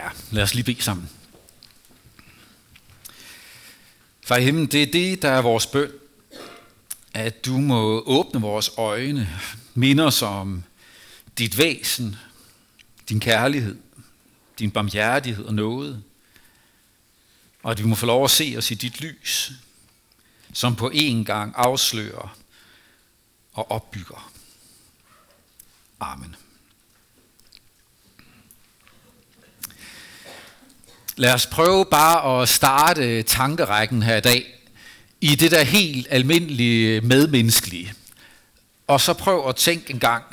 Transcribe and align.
Ja, 0.00 0.10
lad 0.30 0.42
os 0.42 0.54
lige 0.54 0.64
bede 0.64 0.82
sammen. 0.82 1.10
Far 4.20 4.36
i 4.36 4.42
himlen, 4.42 4.66
det 4.66 4.82
er 4.82 4.86
det, 4.92 5.22
der 5.22 5.30
er 5.30 5.42
vores 5.42 5.66
bøn. 5.66 5.90
At 7.14 7.44
du 7.44 7.58
må 7.58 8.02
åbne 8.06 8.40
vores 8.40 8.70
øjne, 8.76 9.40
minde 9.74 10.06
os 10.06 10.22
om 10.22 10.64
dit 11.38 11.58
væsen, 11.58 12.16
din 13.08 13.20
kærlighed, 13.20 13.78
din 14.58 14.70
barmhjertighed 14.70 15.44
og 15.44 15.54
noget. 15.54 16.02
Og 17.62 17.70
at 17.70 17.78
vi 17.78 17.84
må 17.84 17.94
få 17.94 18.06
lov 18.06 18.24
at 18.24 18.30
se 18.30 18.54
os 18.58 18.70
i 18.70 18.74
dit 18.74 19.00
lys, 19.00 19.52
som 20.52 20.76
på 20.76 20.90
en 20.94 21.24
gang 21.24 21.52
afslører 21.56 22.36
og 23.52 23.70
opbygger. 23.70 24.32
Amen. 26.00 26.36
Lad 31.20 31.34
os 31.34 31.46
prøve 31.46 31.86
bare 31.86 32.42
at 32.42 32.48
starte 32.48 33.22
tankerækken 33.22 34.02
her 34.02 34.16
i 34.16 34.20
dag 34.20 34.54
i 35.20 35.34
det 35.34 35.50
der 35.50 35.62
helt 35.62 36.06
almindelige 36.10 37.00
medmenneskelige. 37.00 37.92
Og 38.86 39.00
så 39.00 39.12
prøv 39.12 39.48
at 39.48 39.56
tænke 39.56 39.92
en 39.92 39.98
gang, 39.98 40.24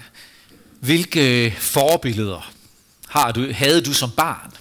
hvilke 0.79 1.55
forbilleder 1.59 2.51
har 3.07 3.31
du, 3.31 3.53
havde 3.53 3.81
du 3.81 3.93
som 3.93 4.11
barn? 4.11 4.53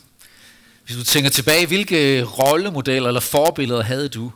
Hvis 0.84 0.96
du 0.96 1.04
tænker 1.04 1.30
tilbage, 1.30 1.66
hvilke 1.66 2.22
rollemodeller 2.22 3.08
eller 3.08 3.20
forbilleder 3.20 3.82
havde 3.82 4.08
du 4.08 4.32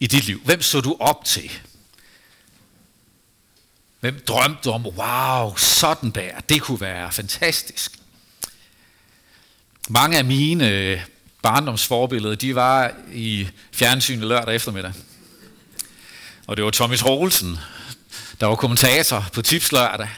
i 0.00 0.06
dit 0.06 0.24
liv? 0.24 0.40
Hvem 0.44 0.62
så 0.62 0.80
du 0.80 0.96
op 1.00 1.24
til? 1.24 1.50
Hvem 4.00 4.22
drømte 4.28 4.70
om, 4.70 4.86
wow, 4.86 5.56
sådan 5.56 6.10
der, 6.10 6.40
det 6.48 6.62
kunne 6.62 6.80
være 6.80 7.12
fantastisk. 7.12 7.98
Mange 9.88 10.18
af 10.18 10.24
mine 10.24 11.02
barndomsforbillede, 11.42 12.36
de 12.36 12.54
var 12.54 12.92
i 13.12 13.48
fjernsynet 13.72 14.28
lørdag 14.28 14.54
eftermiddag. 14.54 14.92
Og 16.46 16.56
det 16.56 16.64
var 16.64 16.70
Tommy 16.70 16.96
Troelsen, 16.96 17.58
der 18.40 18.46
var 18.46 18.54
kommentator 18.54 19.26
på 19.32 19.42
Tips 19.42 19.72
lørdag. 19.72 20.08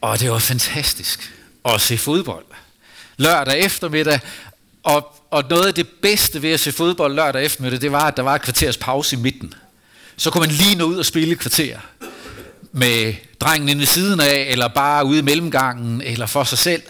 Og 0.00 0.20
det 0.20 0.30
var 0.30 0.38
fantastisk 0.38 1.32
at 1.64 1.80
se 1.80 1.98
fodbold. 1.98 2.44
Lørdag 3.16 3.60
eftermiddag, 3.60 4.20
og, 4.82 5.16
og 5.30 5.44
noget 5.50 5.66
af 5.66 5.74
det 5.74 5.88
bedste 5.88 6.42
ved 6.42 6.50
at 6.50 6.60
se 6.60 6.72
fodbold 6.72 7.14
lørdag 7.14 7.44
eftermiddag, 7.44 7.80
det 7.80 7.92
var, 7.92 8.06
at 8.06 8.16
der 8.16 8.22
var 8.22 8.34
et 8.34 8.42
kvarters 8.42 8.76
pause 8.76 9.16
i 9.16 9.18
midten. 9.18 9.54
Så 10.16 10.30
kunne 10.30 10.40
man 10.46 10.50
lige 10.50 10.74
nå 10.74 10.84
ud 10.84 10.96
og 10.96 11.06
spille 11.06 11.32
et 11.32 11.38
kvarter 11.38 11.78
med 12.72 13.14
drengen 13.40 13.68
inde 13.68 13.80
ved 13.80 13.86
siden 13.86 14.20
af, 14.20 14.46
eller 14.50 14.68
bare 14.68 15.04
ude 15.04 15.18
i 15.18 15.22
mellemgangen, 15.22 16.00
eller 16.00 16.26
for 16.26 16.44
sig 16.44 16.58
selv. 16.58 16.82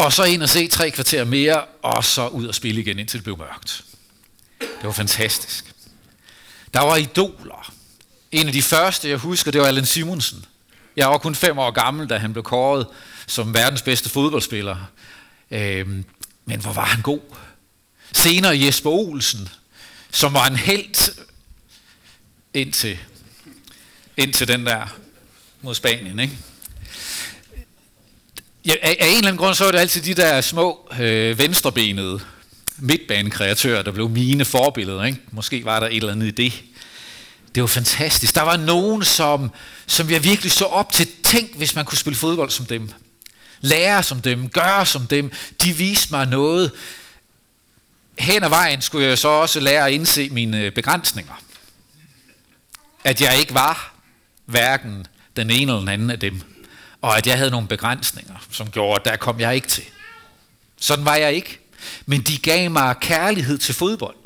Og 0.00 0.12
så 0.12 0.24
ind 0.24 0.42
og 0.42 0.48
se 0.48 0.68
tre 0.68 0.90
kvarter 0.90 1.24
mere, 1.24 1.64
og 1.82 2.04
så 2.04 2.28
ud 2.28 2.46
og 2.46 2.54
spille 2.54 2.80
igen, 2.80 2.98
indtil 2.98 3.18
det 3.18 3.24
blev 3.24 3.38
mørkt. 3.38 3.84
Det 4.60 4.84
var 4.84 4.92
fantastisk. 4.92 5.72
Der 6.74 6.80
var 6.80 6.96
idoler. 6.96 7.72
En 8.32 8.46
af 8.46 8.52
de 8.52 8.62
første, 8.62 9.08
jeg 9.08 9.18
husker, 9.18 9.50
det 9.50 9.60
var 9.60 9.66
Allen 9.66 9.86
Simonsen. 9.86 10.44
Jeg 10.96 11.08
var 11.08 11.18
kun 11.18 11.34
fem 11.34 11.58
år 11.58 11.70
gammel, 11.70 12.08
da 12.08 12.18
han 12.18 12.32
blev 12.32 12.42
kåret 12.42 12.86
som 13.26 13.54
verdens 13.54 13.82
bedste 13.82 14.08
fodboldspiller. 14.08 14.76
Øhm, 15.50 16.04
men 16.44 16.60
hvor 16.60 16.72
var 16.72 16.84
han 16.84 17.02
god. 17.02 17.20
Senere 18.12 18.58
Jesper 18.60 18.90
Olsen, 18.90 19.48
som 20.10 20.34
var 20.34 20.46
en 20.46 20.56
helt 20.56 21.10
indtil, 22.54 22.98
indtil 24.16 24.48
den 24.48 24.66
der 24.66 24.86
mod 25.62 25.74
Spanien. 25.74 26.18
Ikke? 26.18 26.38
Ja, 28.66 28.74
af, 28.82 28.96
af 29.00 29.06
en 29.06 29.16
eller 29.16 29.28
anden 29.28 29.36
grund 29.36 29.54
så 29.54 29.64
er 29.64 29.70
det 29.70 29.78
altid 29.78 30.02
de 30.02 30.14
der 30.14 30.40
små 30.40 30.88
øh, 31.00 31.38
venstrebenede 31.38 32.20
midtbanekreatører, 32.78 33.82
der 33.82 33.92
blev 33.92 34.08
mine 34.08 34.44
forbilleder. 34.44 35.04
Ikke? 35.04 35.18
Måske 35.30 35.64
var 35.64 35.80
der 35.80 35.86
et 35.86 35.96
eller 35.96 36.12
andet 36.12 36.26
i 36.26 36.30
det. 36.30 36.62
Det 37.54 37.60
var 37.60 37.66
fantastisk. 37.66 38.34
Der 38.34 38.42
var 38.42 38.56
nogen, 38.56 39.04
som, 39.04 39.50
som 39.86 40.10
jeg 40.10 40.24
virkelig 40.24 40.52
så 40.52 40.64
op 40.64 40.92
til. 40.92 41.08
Tænk, 41.24 41.56
hvis 41.56 41.74
man 41.74 41.84
kunne 41.84 41.98
spille 41.98 42.16
fodbold 42.16 42.50
som 42.50 42.66
dem. 42.66 42.90
Lære 43.60 44.02
som 44.02 44.22
dem. 44.22 44.48
Gøre 44.48 44.86
som 44.86 45.06
dem. 45.06 45.32
De 45.62 45.72
viste 45.72 46.08
mig 46.10 46.26
noget. 46.26 46.72
Hen 48.18 48.44
ad 48.44 48.48
vejen 48.48 48.82
skulle 48.82 49.06
jeg 49.06 49.18
så 49.18 49.28
også 49.28 49.60
lære 49.60 49.86
at 49.86 49.92
indse 49.92 50.28
mine 50.28 50.60
øh, 50.60 50.72
begrænsninger. 50.72 51.42
At 53.04 53.20
jeg 53.20 53.38
ikke 53.38 53.54
var 53.54 53.94
hverken 54.44 55.06
den 55.36 55.50
ene 55.50 55.72
eller 55.72 55.78
den 55.78 55.88
anden 55.88 56.10
af 56.10 56.18
dem. 56.18 56.40
Og 57.02 57.16
at 57.16 57.26
jeg 57.26 57.36
havde 57.36 57.50
nogle 57.50 57.68
begrænsninger, 57.68 58.34
som 58.50 58.70
gjorde, 58.70 59.00
at 59.00 59.04
der 59.04 59.16
kom 59.16 59.40
jeg 59.40 59.54
ikke 59.54 59.68
til. 59.68 59.84
Sådan 60.80 61.04
var 61.04 61.14
jeg 61.14 61.32
ikke. 61.32 61.58
Men 62.06 62.20
de 62.20 62.38
gav 62.38 62.70
mig 62.70 62.96
kærlighed 63.00 63.58
til 63.58 63.74
fodbold. 63.74 64.16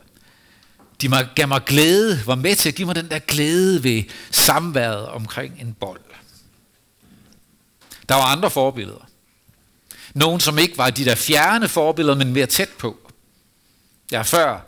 De 1.01 1.29
gav 1.35 1.49
mig 1.49 1.65
glæde, 1.65 2.23
var 2.27 2.35
med 2.35 2.57
til 2.57 2.69
at 2.69 2.75
give 2.75 2.87
mig 2.87 2.95
den 2.95 3.11
der 3.11 3.19
glæde 3.19 3.85
ved 3.85 4.03
samværet 4.31 5.07
omkring 5.09 5.61
en 5.61 5.77
bold. 5.81 6.01
Der 8.09 8.15
var 8.15 8.23
andre 8.23 8.51
forbilleder. 8.51 9.09
Nogen, 10.15 10.41
som 10.41 10.59
ikke 10.59 10.79
var 10.79 10.91
de 10.91 11.05
der 11.05 11.15
fjerne 11.15 11.69
forbilleder, 11.69 12.15
men 12.17 12.33
mere 12.33 12.47
tæt 12.47 12.69
på. 12.79 12.97
Jeg 14.11 14.19
har 14.19 14.25
før 14.25 14.61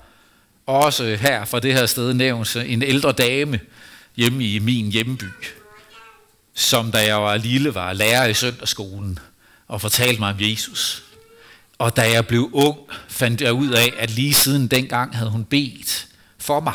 også 0.67 1.17
her 1.21 1.45
fra 1.45 1.61
det 1.61 1.73
her 1.73 1.87
sted 1.87 2.15
nævnt 2.15 2.57
en 2.57 2.83
ældre 2.83 3.13
dame 3.13 3.61
hjemme 4.17 4.45
i 4.45 4.59
min 4.59 4.93
hjemby, 4.93 5.25
som 6.57 6.93
da 6.93 7.07
jeg 7.07 7.23
var 7.23 7.37
lille 7.37 7.75
var 7.75 7.93
lærer 7.93 8.27
i 8.27 8.35
søndagsskolen 8.35 9.19
og 9.69 9.81
fortalte 9.81 10.21
mig 10.21 10.31
om 10.33 10.37
Jesus. 10.41 11.03
Og 11.79 11.97
da 11.97 12.11
jeg 12.11 12.27
blev 12.27 12.51
ung, 12.53 12.79
fandt 13.09 13.41
jeg 13.41 13.53
ud 13.53 13.71
af, 13.71 13.95
at 13.99 14.11
lige 14.11 14.35
siden 14.35 14.69
dengang 14.69 15.17
havde 15.17 15.31
hun 15.31 15.45
bedt 15.45 16.09
for 16.39 16.61
mig, 16.61 16.75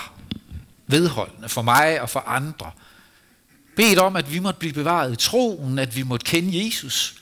vedholdende 0.88 1.50
for 1.50 1.62
mig 1.62 2.02
og 2.02 2.10
for 2.10 2.20
andre. 2.20 2.72
Bedt 3.76 4.00
om, 4.00 4.16
at 4.16 4.34
vi 4.34 4.40
måtte 4.40 4.60
blive 4.60 4.74
bevaret 4.74 5.14
i 5.14 5.16
troen, 5.16 5.80
at 5.80 5.96
vi 5.96 6.04
måtte 6.04 6.24
kende 6.24 6.66
Jesus, 6.66 7.16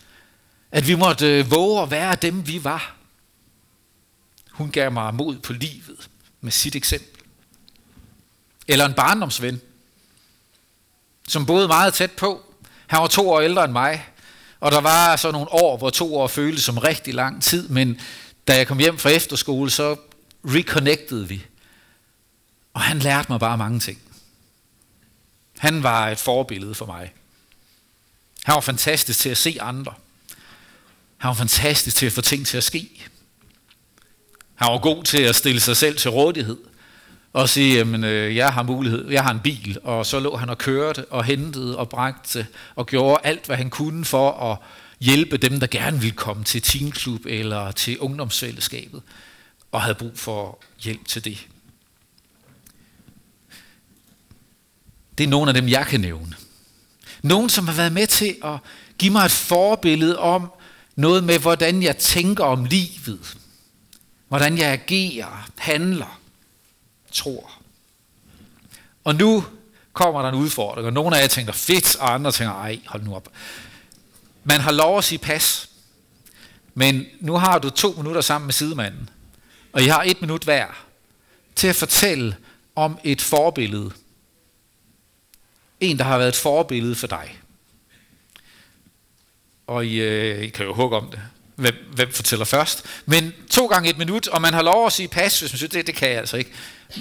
at 0.71 0.87
vi 0.87 0.95
måtte 0.95 1.39
øh, 1.39 1.51
våge 1.51 1.81
at 1.81 1.91
være 1.91 2.15
dem, 2.15 2.47
vi 2.47 2.63
var. 2.63 2.95
Hun 4.51 4.71
gav 4.71 4.91
mig 4.91 5.15
mod 5.15 5.37
på 5.37 5.53
livet 5.53 6.09
med 6.41 6.51
sit 6.51 6.75
eksempel. 6.75 7.21
Eller 8.67 8.85
en 8.85 8.93
barndomsven, 8.93 9.61
som 11.27 11.45
boede 11.45 11.67
meget 11.67 11.93
tæt 11.93 12.11
på. 12.11 12.48
Han 12.89 13.01
var 13.01 13.07
to 13.07 13.29
år 13.29 13.41
ældre 13.41 13.63
end 13.63 13.71
mig, 13.71 14.05
og 14.59 14.71
der 14.71 14.81
var 14.81 15.15
så 15.15 15.31
nogle 15.31 15.51
år, 15.51 15.77
hvor 15.77 15.89
to 15.89 16.15
år 16.15 16.27
føltes 16.27 16.63
som 16.63 16.77
rigtig 16.77 17.13
lang 17.13 17.43
tid, 17.43 17.67
men 17.67 18.01
da 18.47 18.55
jeg 18.55 18.67
kom 18.67 18.79
hjem 18.79 18.97
fra 18.97 19.09
efterskole, 19.09 19.69
så 19.69 19.95
reconnectede 20.43 21.27
vi. 21.27 21.45
Og 22.73 22.81
han 22.81 22.99
lærte 22.99 23.31
mig 23.31 23.39
bare 23.39 23.57
mange 23.57 23.79
ting. 23.79 24.01
Han 25.57 25.83
var 25.83 26.09
et 26.09 26.17
forbillede 26.17 26.75
for 26.75 26.85
mig. 26.85 27.13
Han 28.43 28.53
var 28.53 28.61
fantastisk 28.61 29.19
til 29.19 29.29
at 29.29 29.37
se 29.37 29.57
andre. 29.61 29.93
Han 31.17 31.27
var 31.27 31.35
fantastisk 31.35 31.95
til 31.95 32.05
at 32.05 32.11
få 32.11 32.21
ting 32.21 32.47
til 32.47 32.57
at 32.57 32.63
ske. 32.63 33.07
Han 34.55 34.71
var 34.71 34.77
god 34.77 35.03
til 35.03 35.17
at 35.17 35.35
stille 35.35 35.61
sig 35.61 35.77
selv 35.77 35.97
til 35.97 36.11
rådighed 36.11 36.57
og 37.33 37.49
sige, 37.49 37.77
jamen 37.77 38.03
øh, 38.03 38.35
jeg 38.35 38.53
har 38.53 38.63
mulighed, 38.63 39.09
jeg 39.09 39.23
har 39.23 39.31
en 39.31 39.39
bil, 39.39 39.77
og 39.83 40.05
så 40.05 40.19
lå 40.19 40.35
han 40.35 40.49
og 40.49 40.57
kørte 40.57 41.05
og 41.05 41.23
hentede 41.23 41.77
og 41.77 41.89
bragte 41.89 42.47
og 42.75 42.87
gjorde 42.87 43.21
alt, 43.23 43.45
hvad 43.45 43.55
han 43.57 43.69
kunne 43.69 44.05
for 44.05 44.51
at 44.51 44.57
hjælpe 44.99 45.37
dem, 45.37 45.59
der 45.59 45.67
gerne 45.67 45.99
ville 45.99 46.15
komme 46.15 46.43
til 46.43 46.61
teenklub 46.61 47.21
eller 47.25 47.71
til 47.71 47.99
ungdomsfællesskabet, 47.99 49.01
og 49.71 49.81
havde 49.81 49.95
brug 49.95 50.11
for 50.15 50.59
hjælp 50.79 51.07
til 51.07 51.25
det. 51.25 51.47
Det 55.17 55.23
er 55.23 55.27
nogle 55.27 55.49
af 55.49 55.53
dem, 55.53 55.69
jeg 55.69 55.87
kan 55.87 55.99
nævne. 55.99 56.35
Nogen, 57.21 57.49
som 57.49 57.67
har 57.67 57.75
været 57.75 57.91
med 57.91 58.07
til 58.07 58.35
at 58.43 58.57
give 58.97 59.11
mig 59.11 59.25
et 59.25 59.31
forbillede 59.31 60.19
om 60.19 60.51
noget 60.95 61.23
med, 61.23 61.39
hvordan 61.39 61.83
jeg 61.83 61.97
tænker 61.97 62.43
om 62.43 62.65
livet. 62.65 63.37
Hvordan 64.27 64.57
jeg 64.57 64.71
agerer, 64.71 65.49
handler, 65.57 66.18
tror. 67.11 67.51
Og 69.03 69.15
nu 69.15 69.45
kommer 69.93 70.21
der 70.21 70.29
en 70.29 70.35
udfordring, 70.35 70.87
og 70.87 70.93
nogle 70.93 71.17
af 71.17 71.21
jer 71.21 71.27
tænker 71.27 71.53
fedt, 71.53 71.95
og 71.95 72.13
andre 72.13 72.31
tænker, 72.31 72.53
ej, 72.53 72.79
hold 72.85 73.03
nu 73.03 73.15
op. 73.15 73.29
Man 74.43 74.59
har 74.59 74.71
lov 74.71 74.97
at 74.97 75.03
sige 75.03 75.19
pas, 75.19 75.69
men 76.73 77.05
nu 77.19 77.37
har 77.37 77.59
du 77.59 77.69
to 77.69 77.91
minutter 77.91 78.21
sammen 78.21 78.45
med 78.47 78.53
sidemanden, 78.53 79.09
og 79.73 79.81
I 79.81 79.85
har 79.85 80.03
et 80.03 80.21
minut 80.21 80.43
hver 80.43 80.67
til 81.55 81.67
at 81.67 81.75
fortælle 81.75 82.37
om 82.75 82.99
et 83.03 83.21
forbillede. 83.21 83.91
En, 85.79 85.97
der 85.97 86.03
har 86.03 86.17
været 86.17 86.29
et 86.29 86.35
forbillede 86.35 86.95
for 86.95 87.07
dig. 87.07 87.39
Og 89.67 89.85
I, 89.85 90.01
øh, 90.01 90.43
I 90.43 90.49
kan 90.49 90.65
jo 90.65 90.73
hugge 90.73 90.97
om 90.97 91.11
det. 91.11 91.19
Hvem, 91.59 91.75
hvem 91.93 92.11
fortæller 92.11 92.45
først? 92.45 92.85
Men 93.05 93.33
to 93.51 93.67
gange 93.67 93.89
et 93.89 93.97
minut, 93.97 94.27
og 94.27 94.41
man 94.41 94.53
har 94.53 94.61
lov 94.61 94.85
at 94.85 94.93
sige 94.93 95.07
pas, 95.07 95.39
hvis 95.39 95.51
man 95.53 95.57
synes, 95.57 95.71
det, 95.71 95.87
det 95.87 95.95
kan 95.95 96.09
jeg 96.09 96.17
altså 96.17 96.37
ikke. 96.37 96.51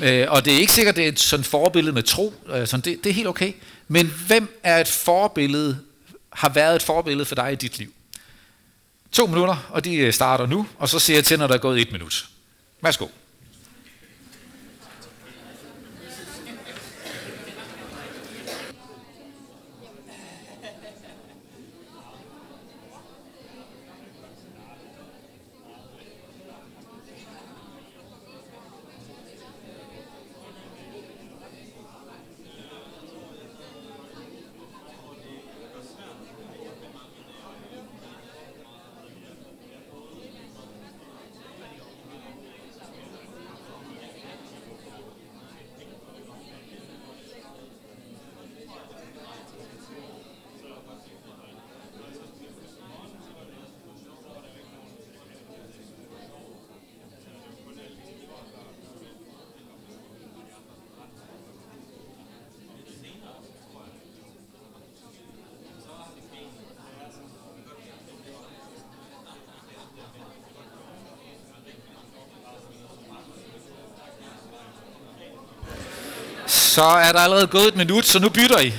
Øh, 0.03 0.27
og 0.31 0.45
det 0.45 0.55
er 0.55 0.59
ikke 0.59 0.73
sikkert, 0.73 0.97
det 0.97 1.05
er 1.05 1.09
et 1.09 1.21
sådan 1.21 1.45
forbillede 1.45 1.95
med 1.95 2.03
tro. 2.03 2.35
Øh, 2.49 2.67
sådan, 2.67 2.81
det, 2.81 3.05
det 3.05 3.11
er 3.11 3.15
helt 3.15 3.29
okay. 3.29 3.53
Men 3.89 4.15
hvem 4.27 4.61
er 4.63 4.81
et 4.81 4.89
forbillede, 4.89 5.79
har 6.33 6.49
været 6.49 6.77
et 6.77 6.83
forbillede 6.83 7.25
for 7.25 7.35
dig 7.35 7.53
i 7.53 7.55
dit 7.55 7.79
liv? 7.79 7.93
To 9.13 9.27
minutter, 9.27 9.57
og 9.71 9.85
de 9.85 9.97
øh, 9.97 10.13
starter 10.13 10.47
nu, 10.47 10.67
og 10.79 10.89
så 10.89 10.99
siger 10.99 11.17
jeg 11.17 11.25
til, 11.25 11.39
når 11.39 11.47
der 11.47 11.55
er 11.55 11.59
gået 11.59 11.81
et 11.81 11.93
minut. 11.93 12.27
Værsgo. 12.83 13.07
Så 76.79 76.85
er 76.85 77.13
der 77.13 77.19
allerede 77.19 77.47
gået 77.47 77.69
et 77.69 77.77
minut, 77.77 78.07
så 78.07 78.19
nu 78.19 78.29
bytter 78.29 78.59
I. 78.59 78.73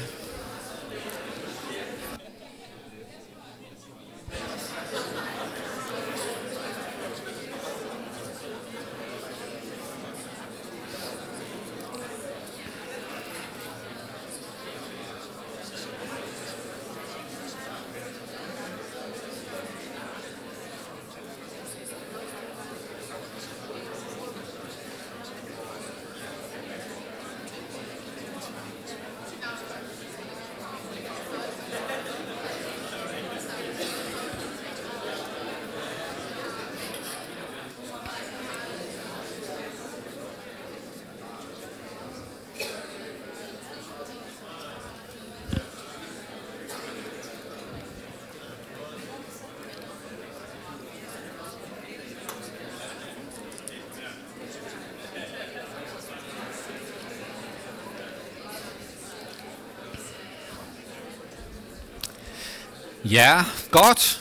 Ja, 63.12 63.44
godt. 63.72 64.20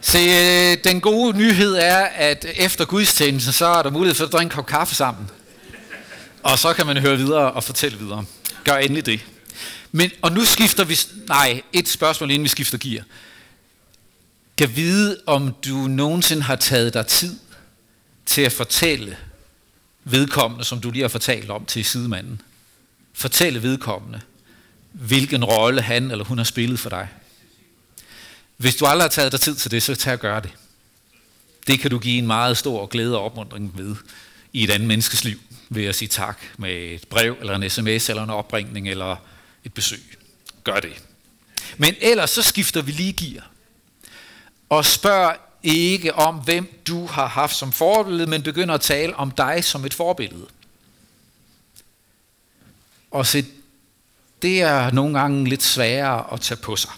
Se, 0.00 0.18
øh, 0.18 0.84
den 0.84 1.00
gode 1.00 1.38
nyhed 1.38 1.74
er, 1.74 2.04
at 2.04 2.46
efter 2.54 2.84
gudstjenesten, 2.84 3.52
så 3.52 3.66
er 3.66 3.82
der 3.82 3.90
mulighed 3.90 4.14
for 4.14 4.24
at 4.24 4.32
drikke 4.32 4.44
en 4.44 4.50
kop 4.50 4.66
kaffe 4.66 4.94
sammen. 4.94 5.30
Og 6.42 6.58
så 6.58 6.72
kan 6.72 6.86
man 6.86 6.96
høre 6.96 7.16
videre 7.16 7.52
og 7.52 7.64
fortælle 7.64 7.98
videre. 7.98 8.24
Gør 8.64 8.76
endelig 8.76 9.06
det. 9.06 9.20
Men, 9.92 10.10
og 10.22 10.32
nu 10.32 10.44
skifter 10.44 10.84
vi... 10.84 10.98
Nej, 11.28 11.62
et 11.72 11.88
spørgsmål, 11.88 12.30
inden 12.30 12.44
vi 12.44 12.48
skifter 12.48 12.78
gear. 12.78 13.04
Kan 14.58 14.76
vide, 14.76 15.20
om 15.26 15.54
du 15.66 15.76
nogensinde 15.76 16.42
har 16.42 16.56
taget 16.56 16.94
dig 16.94 17.06
tid 17.06 17.36
til 18.26 18.42
at 18.42 18.52
fortælle 18.52 19.16
vedkommende, 20.04 20.64
som 20.64 20.80
du 20.80 20.90
lige 20.90 21.02
har 21.02 21.08
fortalt 21.08 21.50
om 21.50 21.64
til 21.64 21.84
sidemanden. 21.84 22.40
Fortælle 23.14 23.62
vedkommende, 23.62 24.20
hvilken 24.92 25.44
rolle 25.44 25.82
han 25.82 26.10
eller 26.10 26.24
hun 26.24 26.38
har 26.38 26.44
spillet 26.44 26.80
for 26.80 26.90
dig. 26.90 27.08
Hvis 28.60 28.76
du 28.76 28.86
aldrig 28.86 29.04
har 29.04 29.08
taget 29.08 29.32
dig 29.32 29.40
tid 29.40 29.54
til 29.54 29.70
det, 29.70 29.82
så 29.82 29.94
tag 29.94 30.12
og 30.12 30.18
gør 30.18 30.40
det. 30.40 30.50
Det 31.66 31.80
kan 31.80 31.90
du 31.90 31.98
give 31.98 32.18
en 32.18 32.26
meget 32.26 32.58
stor 32.58 32.86
glæde 32.86 33.18
og 33.18 33.24
opmuntring 33.24 33.78
ved 33.78 33.96
i 34.52 34.64
et 34.64 34.70
andet 34.70 34.88
menneskes 34.88 35.24
liv, 35.24 35.40
ved 35.68 35.84
at 35.84 35.94
sige 35.94 36.08
tak 36.08 36.40
med 36.56 36.70
et 36.70 37.08
brev, 37.08 37.36
eller 37.40 37.54
en 37.54 37.70
sms, 37.70 38.08
eller 38.08 38.22
en 38.22 38.30
opringning, 38.30 38.88
eller 38.88 39.16
et 39.64 39.74
besøg. 39.74 40.18
Gør 40.64 40.80
det. 40.80 41.02
Men 41.76 41.94
ellers 42.00 42.30
så 42.30 42.42
skifter 42.42 42.82
vi 42.82 42.92
lige 42.92 43.12
gear. 43.12 43.50
Og 44.68 44.84
spørg 44.84 45.36
ikke 45.62 46.14
om, 46.14 46.34
hvem 46.34 46.80
du 46.86 47.06
har 47.06 47.26
haft 47.26 47.56
som 47.56 47.72
forbillede, 47.72 48.26
men 48.26 48.42
begynder 48.42 48.74
at 48.74 48.80
tale 48.80 49.16
om 49.16 49.30
dig 49.30 49.64
som 49.64 49.84
et 49.84 49.94
forbillede. 49.94 50.46
Og 53.10 53.26
se, 53.26 53.44
det 54.42 54.62
er 54.62 54.90
nogle 54.90 55.18
gange 55.18 55.48
lidt 55.48 55.62
sværere 55.62 56.32
at 56.32 56.40
tage 56.40 56.60
på 56.60 56.76
sig. 56.76 56.90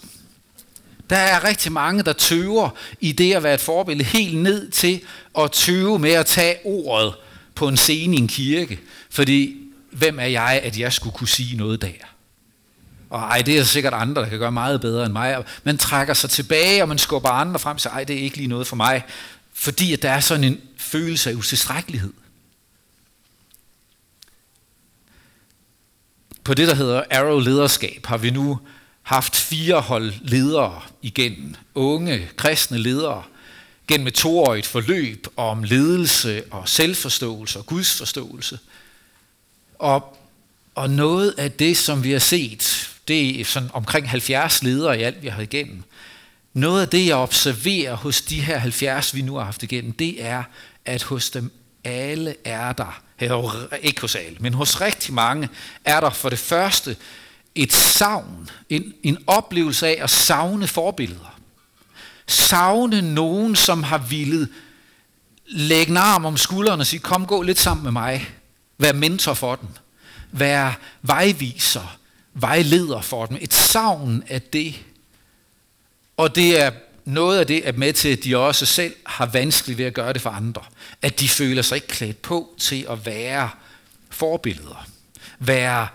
Der 1.10 1.16
er 1.16 1.44
rigtig 1.44 1.72
mange, 1.72 2.02
der 2.02 2.12
tøver 2.12 2.70
i 3.00 3.12
det 3.12 3.34
at 3.34 3.42
være 3.42 3.54
et 3.54 3.60
forbillede, 3.60 4.04
helt 4.04 4.38
ned 4.38 4.70
til 4.70 5.00
at 5.38 5.52
tøve 5.52 5.98
med 5.98 6.10
at 6.10 6.26
tage 6.26 6.56
ordet 6.64 7.14
på 7.54 7.68
en 7.68 7.76
scene 7.76 8.16
i 8.16 8.18
en 8.18 8.28
kirke. 8.28 8.80
Fordi, 9.10 9.56
hvem 9.90 10.18
er 10.18 10.26
jeg, 10.26 10.60
at 10.64 10.78
jeg 10.78 10.92
skulle 10.92 11.16
kunne 11.16 11.28
sige 11.28 11.56
noget 11.56 11.82
der? 11.82 12.12
Og 13.10 13.20
ej, 13.20 13.42
det 13.42 13.58
er 13.58 13.64
sikkert 13.64 13.94
andre, 13.94 14.22
der 14.22 14.28
kan 14.28 14.38
gøre 14.38 14.52
meget 14.52 14.80
bedre 14.80 15.04
end 15.04 15.12
mig. 15.12 15.44
Man 15.64 15.78
trækker 15.78 16.14
sig 16.14 16.30
tilbage, 16.30 16.82
og 16.82 16.88
man 16.88 16.98
skubber 16.98 17.28
andre 17.28 17.58
frem, 17.58 17.78
så 17.78 17.88
ej, 17.88 18.04
det 18.04 18.16
er 18.16 18.20
ikke 18.20 18.36
lige 18.36 18.48
noget 18.48 18.66
for 18.66 18.76
mig. 18.76 19.04
Fordi 19.52 19.92
at 19.92 20.02
der 20.02 20.10
er 20.10 20.20
sådan 20.20 20.44
en 20.44 20.60
følelse 20.76 21.30
af 21.30 21.34
utilstrækkelighed. 21.34 22.12
På 26.44 26.54
det, 26.54 26.68
der 26.68 26.74
hedder 26.74 27.02
Arrow 27.10 27.38
Lederskab, 27.38 28.06
har 28.06 28.16
vi 28.16 28.30
nu 28.30 28.58
haft 29.02 29.36
fire 29.36 29.80
hold 29.80 30.12
ledere 30.20 30.82
igen, 31.02 31.56
unge 31.74 32.28
kristne 32.36 32.78
ledere, 32.78 33.22
gennem 33.88 34.06
et 34.06 34.14
toårigt 34.14 34.66
forløb 34.66 35.26
om 35.36 35.62
ledelse 35.62 36.42
og 36.50 36.68
selvforståelse 36.68 37.58
og 37.58 37.66
gudsforståelse. 37.66 38.58
Og, 39.78 40.18
og 40.74 40.90
noget 40.90 41.34
af 41.38 41.52
det, 41.52 41.76
som 41.76 42.04
vi 42.04 42.12
har 42.12 42.18
set, 42.18 42.90
det 43.08 43.40
er 43.40 43.44
sådan 43.44 43.70
omkring 43.72 44.10
70 44.10 44.62
ledere 44.62 45.00
i 45.00 45.02
alt, 45.02 45.22
vi 45.22 45.28
har 45.28 45.42
igennem. 45.42 45.82
Noget 46.54 46.82
af 46.82 46.88
det, 46.88 47.06
jeg 47.06 47.16
observerer 47.16 47.94
hos 47.94 48.20
de 48.22 48.40
her 48.40 48.58
70, 48.58 49.14
vi 49.14 49.22
nu 49.22 49.34
har 49.34 49.44
haft 49.44 49.62
igennem, 49.62 49.92
det 49.92 50.24
er, 50.24 50.42
at 50.84 51.02
hos 51.02 51.30
dem 51.30 51.52
alle 51.84 52.34
er 52.44 52.72
der, 52.72 53.02
ikke 53.82 54.00
hos 54.00 54.14
alle, 54.14 54.36
men 54.40 54.54
hos 54.54 54.80
rigtig 54.80 55.14
mange, 55.14 55.48
er 55.84 56.00
der 56.00 56.10
for 56.10 56.28
det 56.28 56.38
første 56.38 56.96
et 57.54 57.72
savn, 57.72 58.48
en, 58.68 58.94
en 59.02 59.18
oplevelse 59.26 59.86
af 59.86 59.98
at 60.02 60.10
savne 60.10 60.66
forbilleder. 60.66 61.38
Savne 62.26 63.14
nogen, 63.14 63.56
som 63.56 63.82
har 63.82 63.98
villet 63.98 64.48
lægge 65.46 65.90
en 65.90 65.96
arm 65.96 66.24
om 66.24 66.36
skulderen 66.36 66.80
og 66.80 66.86
sige, 66.86 67.00
kom 67.00 67.26
gå 67.26 67.42
lidt 67.42 67.60
sammen 67.60 67.82
med 67.84 67.92
mig. 67.92 68.30
Vær 68.78 68.92
mentor 68.92 69.34
for 69.34 69.56
dem. 69.56 69.68
Vær 70.32 70.78
vejviser, 71.02 71.98
vejleder 72.34 73.00
for 73.00 73.26
dem. 73.26 73.38
Et 73.40 73.54
savn 73.54 74.22
af 74.28 74.42
det. 74.42 74.74
Og 76.16 76.34
det 76.34 76.60
er 76.60 76.70
noget 77.04 77.38
af 77.38 77.46
det 77.46 77.68
er 77.68 77.72
med 77.72 77.92
til, 77.92 78.08
at 78.08 78.24
de 78.24 78.36
også 78.36 78.66
selv 78.66 78.94
har 79.06 79.26
vanskeligt 79.26 79.78
ved 79.78 79.84
at 79.84 79.94
gøre 79.94 80.12
det 80.12 80.22
for 80.22 80.30
andre. 80.30 80.62
At 81.02 81.20
de 81.20 81.28
føler 81.28 81.62
sig 81.62 81.76
ikke 81.76 81.88
klædt 81.88 82.22
på 82.22 82.54
til 82.58 82.86
at 82.90 83.06
være 83.06 83.50
forbilleder. 84.10 84.86
Være 85.38 85.88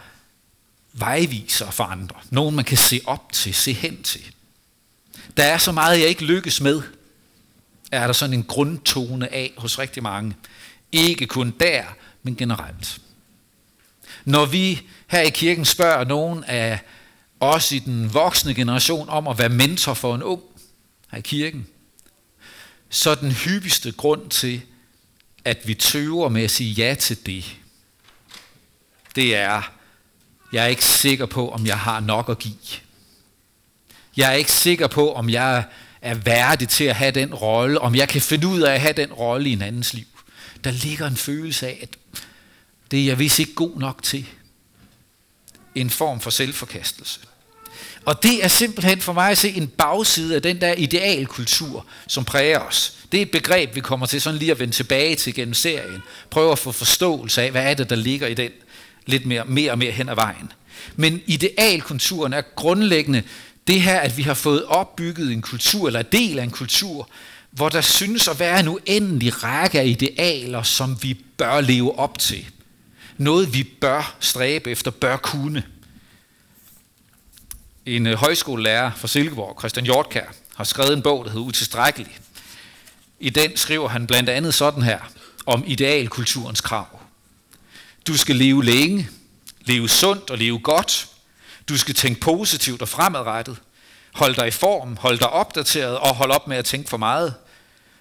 vejviser 1.00 1.72
for 1.72 1.84
andre. 1.84 2.16
Nogen, 2.30 2.56
man 2.56 2.66
kan 2.66 2.78
se 2.78 3.02
op 3.06 3.32
til, 3.32 3.54
se 3.54 3.74
hen 3.74 4.04
til. 4.04 4.32
Der 5.38 5.44
er 5.44 5.58
så 5.58 5.72
meget, 5.72 6.00
jeg 6.00 6.08
ikke 6.08 6.26
lykkes 6.26 6.62
med, 6.62 6.82
er 7.92 8.06
der 8.06 8.14
sådan 8.14 8.34
en 8.34 8.44
grundtone 8.44 9.34
af 9.34 9.54
hos 9.58 9.80
rigtig 9.80 10.04
mange. 10.04 10.36
Ikke 10.92 11.28
kun 11.28 11.54
der, 11.60 11.84
men 12.24 12.36
generelt. 12.36 13.02
Når 14.26 14.46
vi 14.46 14.82
her 15.08 15.22
i 15.22 15.30
kirken 15.30 15.66
spørger 15.66 16.04
nogen 16.04 16.44
af 16.44 16.80
os 17.40 17.72
i 17.72 17.80
den 17.80 18.14
voksne 18.14 18.54
generation 18.54 19.10
om 19.10 19.28
at 19.28 19.38
være 19.38 19.50
mentor 19.50 19.94
for 19.94 20.16
en 20.16 20.24
ung 20.24 20.42
her 21.12 21.18
i 21.18 21.22
kirken, 21.22 21.68
så 22.90 23.10
er 23.10 23.16
den 23.16 23.32
hyppigste 23.32 23.92
grund 23.92 24.30
til, 24.30 24.62
at 25.46 25.68
vi 25.68 25.74
tøver 25.74 26.30
med 26.30 26.44
at 26.44 26.52
sige 26.52 26.72
ja 26.72 26.96
til 26.96 27.26
det, 27.26 27.56
det 29.16 29.36
er, 29.36 29.77
jeg 30.52 30.64
er 30.64 30.68
ikke 30.68 30.86
sikker 30.86 31.26
på, 31.26 31.50
om 31.50 31.66
jeg 31.66 31.80
har 31.80 32.00
nok 32.00 32.30
at 32.30 32.40
give. 32.40 32.56
Jeg 34.18 34.30
er 34.30 34.34
ikke 34.34 34.52
sikker 34.52 34.88
på, 34.88 35.14
om 35.14 35.30
jeg 35.30 35.64
er 36.02 36.16
værdig 36.16 36.70
til 36.70 36.84
at 36.84 36.96
have 36.96 37.12
den 37.12 37.34
rolle, 37.34 37.82
om 37.82 37.96
jeg 37.96 38.10
kan 38.10 38.22
finde 38.22 38.48
ud 38.48 38.62
af 38.62 38.74
at 38.74 38.82
have 38.82 38.94
den 38.94 39.14
rolle 39.14 39.50
i 39.50 39.54
en 39.54 39.62
andens 39.62 39.94
liv. 39.94 40.06
Der 40.64 40.72
ligger 40.72 41.08
en 41.08 41.18
følelse 41.18 41.68
af, 41.68 41.80
at 41.82 41.98
det 42.92 43.02
er 43.02 43.06
jeg 43.06 43.20
vist 43.20 43.40
ikke 43.40 43.54
god 43.54 43.80
nok 43.80 44.04
til. 44.04 44.26
En 45.76 45.90
form 45.90 46.20
for 46.20 46.30
selvforkastelse. 46.30 47.20
Og 48.06 48.24
det 48.24 48.44
er 48.44 48.48
simpelthen 48.48 49.02
for 49.02 49.14
mig 49.14 49.32
at 49.32 49.38
se 49.38 49.50
en 49.50 49.68
bagside 49.68 50.36
af 50.36 50.42
den 50.42 50.62
der 50.62 50.74
idealkultur, 50.74 51.86
som 52.08 52.26
præger 52.26 52.60
os. 52.60 52.94
Det 53.12 53.18
er 53.18 53.22
et 53.22 53.32
begreb, 53.32 53.76
vi 53.76 53.80
kommer 53.80 54.06
til 54.06 54.22
sådan 54.22 54.40
lige 54.40 54.52
at 54.52 54.60
vende 54.60 54.74
tilbage 54.74 55.16
til 55.16 55.34
gennem 55.34 55.54
serien. 55.54 56.02
Prøve 56.30 56.52
at 56.52 56.60
få 56.60 56.72
forståelse 56.72 57.42
af, 57.42 57.52
hvad 57.52 57.64
er 57.64 57.74
det, 57.74 57.90
der 57.90 57.96
ligger 57.96 58.28
i 58.28 58.34
den 58.34 58.52
lidt 59.08 59.26
mere, 59.26 59.46
mere 59.46 59.72
og 59.72 59.78
mere 59.78 59.92
hen 59.92 60.10
ad 60.10 60.16
vejen. 60.16 60.52
Men 60.96 61.22
idealkulturen 61.26 62.34
er 62.34 62.42
grundlæggende 62.56 63.24
det 63.68 63.82
her, 63.82 64.00
at 64.00 64.18
vi 64.18 64.24
har 64.24 64.34
fået 64.34 64.66
opbygget 64.66 65.32
en 65.32 65.42
kultur, 65.42 65.88
eller 65.88 66.00
en 66.00 66.06
del 66.12 66.40
af 66.40 66.44
en 66.44 66.52
kultur, 66.52 67.10
hvor 67.52 67.70
der 67.70 67.82
synes 67.82 68.28
at 68.28 68.40
være 68.40 68.60
en 68.60 68.68
uendelig 68.68 69.44
række 69.44 69.80
af 69.80 69.86
idealer, 69.86 70.64
som 70.64 71.04
vi 71.04 71.14
bør 71.38 71.62
leve 71.62 72.00
op 72.00 72.20
til. 72.20 72.46
Noget 73.18 73.54
vi 73.54 73.64
bør 73.64 74.16
stræbe 74.20 74.72
efter, 74.72 74.92
bør 74.92 75.18
kunne. 75.18 75.64
En 77.86 78.08
øh, 78.08 78.14
højskolelærer 78.14 78.92
fra 78.96 79.08
Silkeborg, 79.08 79.60
Christian 79.60 79.86
Hjortkær, 79.86 80.26
har 80.56 80.64
skrevet 80.64 80.94
en 80.94 81.02
bog, 81.02 81.26
der 81.26 81.32
hedder 81.32 81.46
Utilstrækkelig. 81.46 82.18
I 83.20 83.30
den 83.30 83.58
skriver 83.58 83.90
han 83.90 84.08
blandt 84.08 84.30
andet 84.30 84.54
sådan 84.54 84.84
her 84.84 85.00
om 85.46 85.64
idealkulturens 85.68 86.62
krav. 86.62 86.97
Du 88.08 88.18
skal 88.18 88.36
leve 88.36 88.64
længe, 88.66 89.10
leve 89.66 89.90
sundt 89.90 90.30
og 90.30 90.38
leve 90.38 90.60
godt. 90.60 91.08
Du 91.70 91.78
skal 91.78 91.96
tænke 91.96 92.20
positivt 92.20 92.82
og 92.82 92.90
fremadrettet. 92.90 93.58
Hold 94.14 94.36
dig 94.36 94.48
i 94.48 94.52
form, 94.52 94.98
hold 94.98 95.20
dig 95.20 95.30
opdateret 95.30 95.98
og 95.98 96.16
hold 96.16 96.32
op 96.32 96.48
med 96.48 96.58
at 96.58 96.66
tænke 96.66 96.90
for 96.90 96.98
meget. 96.98 97.34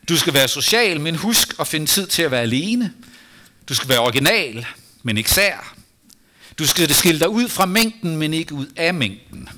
Du 0.08 0.16
skal 0.16 0.34
være 0.34 0.48
social, 0.48 1.00
men 1.00 1.14
husk 1.16 1.54
at 1.60 1.66
finde 1.66 1.86
tid 1.86 2.06
til 2.06 2.22
at 2.22 2.30
være 2.30 2.40
alene. 2.40 2.92
Du 3.68 3.74
skal 3.74 3.88
være 3.88 3.98
original, 3.98 4.66
men 5.02 5.18
ikke 5.18 5.30
sær. 5.30 5.74
Du 6.58 6.66
skal 6.66 6.94
skille 6.94 7.20
dig 7.20 7.28
ud 7.28 7.48
fra 7.48 7.66
mængden, 7.66 8.16
men 8.16 8.34
ikke 8.34 8.54
ud 8.54 8.66
af 8.76 8.94
mængden. 8.94 9.48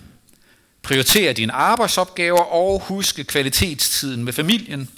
Prioriter 0.82 1.32
dine 1.32 1.52
arbejdsopgaver 1.52 2.42
og 2.42 2.80
huske 2.80 3.24
kvalitetstiden 3.24 4.24
med 4.24 4.32
familien. 4.32 4.88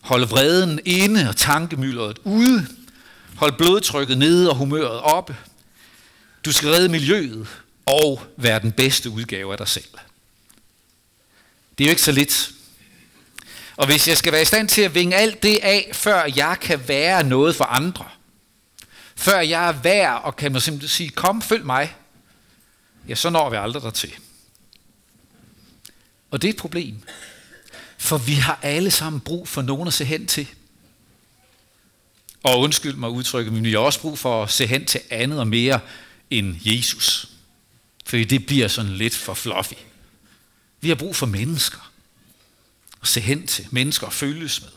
Hold 0.00 0.26
vreden 0.26 0.80
inde 0.84 1.28
og 1.28 1.36
tankemyldret 1.36 2.18
ude. 2.24 2.66
Hold 3.36 3.52
blodtrykket 3.58 4.18
nede 4.18 4.50
og 4.50 4.56
humøret 4.56 5.00
oppe. 5.00 5.36
Du 6.44 6.52
skal 6.52 6.68
redde 6.68 6.88
miljøet 6.88 7.48
og 7.86 8.22
være 8.36 8.60
den 8.60 8.72
bedste 8.72 9.10
udgave 9.10 9.52
af 9.52 9.58
dig 9.58 9.68
selv. 9.68 9.84
Det 11.78 11.84
er 11.84 11.88
jo 11.88 11.90
ikke 11.90 12.02
så 12.02 12.12
lidt. 12.12 12.50
Og 13.76 13.86
hvis 13.86 14.08
jeg 14.08 14.18
skal 14.18 14.32
være 14.32 14.42
i 14.42 14.44
stand 14.44 14.68
til 14.68 14.82
at 14.82 14.94
vinge 14.94 15.16
alt 15.16 15.42
det 15.42 15.58
af, 15.62 15.90
før 15.92 16.24
jeg 16.36 16.56
kan 16.60 16.88
være 16.88 17.24
noget 17.24 17.56
for 17.56 17.64
andre, 17.64 18.04
før 19.16 19.40
jeg 19.40 19.68
er 19.68 19.72
værd 19.72 20.20
og 20.24 20.36
kan 20.36 20.52
man 20.52 20.60
simpelthen 20.60 20.88
sige, 20.88 21.10
kom, 21.10 21.42
følg 21.42 21.66
mig, 21.66 21.96
ja, 23.08 23.14
så 23.14 23.30
når 23.30 23.50
vi 23.50 23.56
aldrig 23.56 23.82
dertil. 23.82 24.14
Og 26.30 26.42
det 26.42 26.48
er 26.48 26.52
et 26.52 26.58
problem. 26.58 27.02
For 27.98 28.18
vi 28.18 28.34
har 28.34 28.58
alle 28.62 28.90
sammen 28.90 29.20
brug 29.20 29.48
for 29.48 29.62
nogen 29.62 29.86
at 29.86 29.94
se 29.94 30.04
hen 30.04 30.26
til. 30.26 30.48
Og 32.44 32.60
undskyld 32.60 32.94
mig 32.94 33.10
udtrykket, 33.10 33.52
men 33.52 33.64
vi 33.64 33.72
har 33.72 33.78
også 33.78 34.00
brug 34.00 34.18
for 34.18 34.42
at 34.42 34.50
se 34.50 34.66
hen 34.66 34.84
til 34.84 35.00
andet 35.10 35.40
og 35.40 35.48
mere 35.48 35.80
end 36.30 36.56
Jesus. 36.60 37.28
Fordi 38.06 38.24
det 38.24 38.46
bliver 38.46 38.68
sådan 38.68 38.92
lidt 38.92 39.14
for 39.14 39.34
fluffy. 39.34 39.74
Vi 40.80 40.88
har 40.88 40.94
brug 40.94 41.16
for 41.16 41.26
mennesker. 41.26 41.92
At 43.02 43.08
se 43.08 43.20
hen 43.20 43.46
til. 43.46 43.66
Mennesker 43.70 44.06
og 44.06 44.12
følges 44.12 44.62
med. 44.62 44.70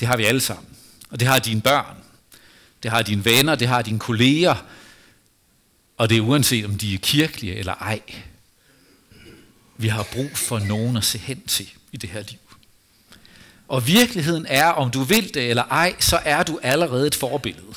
Det 0.00 0.08
har 0.08 0.16
vi 0.16 0.24
alle 0.24 0.40
sammen. 0.40 0.76
Og 1.10 1.20
det 1.20 1.28
har 1.28 1.38
dine 1.38 1.60
børn. 1.60 1.96
Det 2.82 2.90
har 2.90 3.02
dine 3.02 3.24
venner. 3.24 3.54
Det 3.54 3.68
har 3.68 3.82
dine 3.82 3.98
kolleger. 3.98 4.64
Og 5.96 6.08
det 6.08 6.16
er 6.16 6.20
uanset 6.20 6.64
om 6.64 6.78
de 6.78 6.94
er 6.94 6.98
kirkelige 6.98 7.56
eller 7.56 7.74
ej. 7.74 8.00
Vi 9.76 9.88
har 9.88 10.06
brug 10.12 10.36
for 10.36 10.58
nogen 10.58 10.96
at 10.96 11.04
se 11.04 11.18
hen 11.18 11.46
til 11.46 11.70
i 11.92 11.96
det 11.96 12.10
her 12.10 12.22
liv. 12.28 12.38
Og 13.68 13.86
virkeligheden 13.86 14.46
er, 14.48 14.66
om 14.66 14.90
du 14.90 15.02
vil 15.02 15.34
det 15.34 15.50
eller 15.50 15.62
ej, 15.62 15.96
så 16.00 16.20
er 16.24 16.42
du 16.42 16.60
allerede 16.62 17.06
et 17.06 17.14
forbillede. 17.14 17.74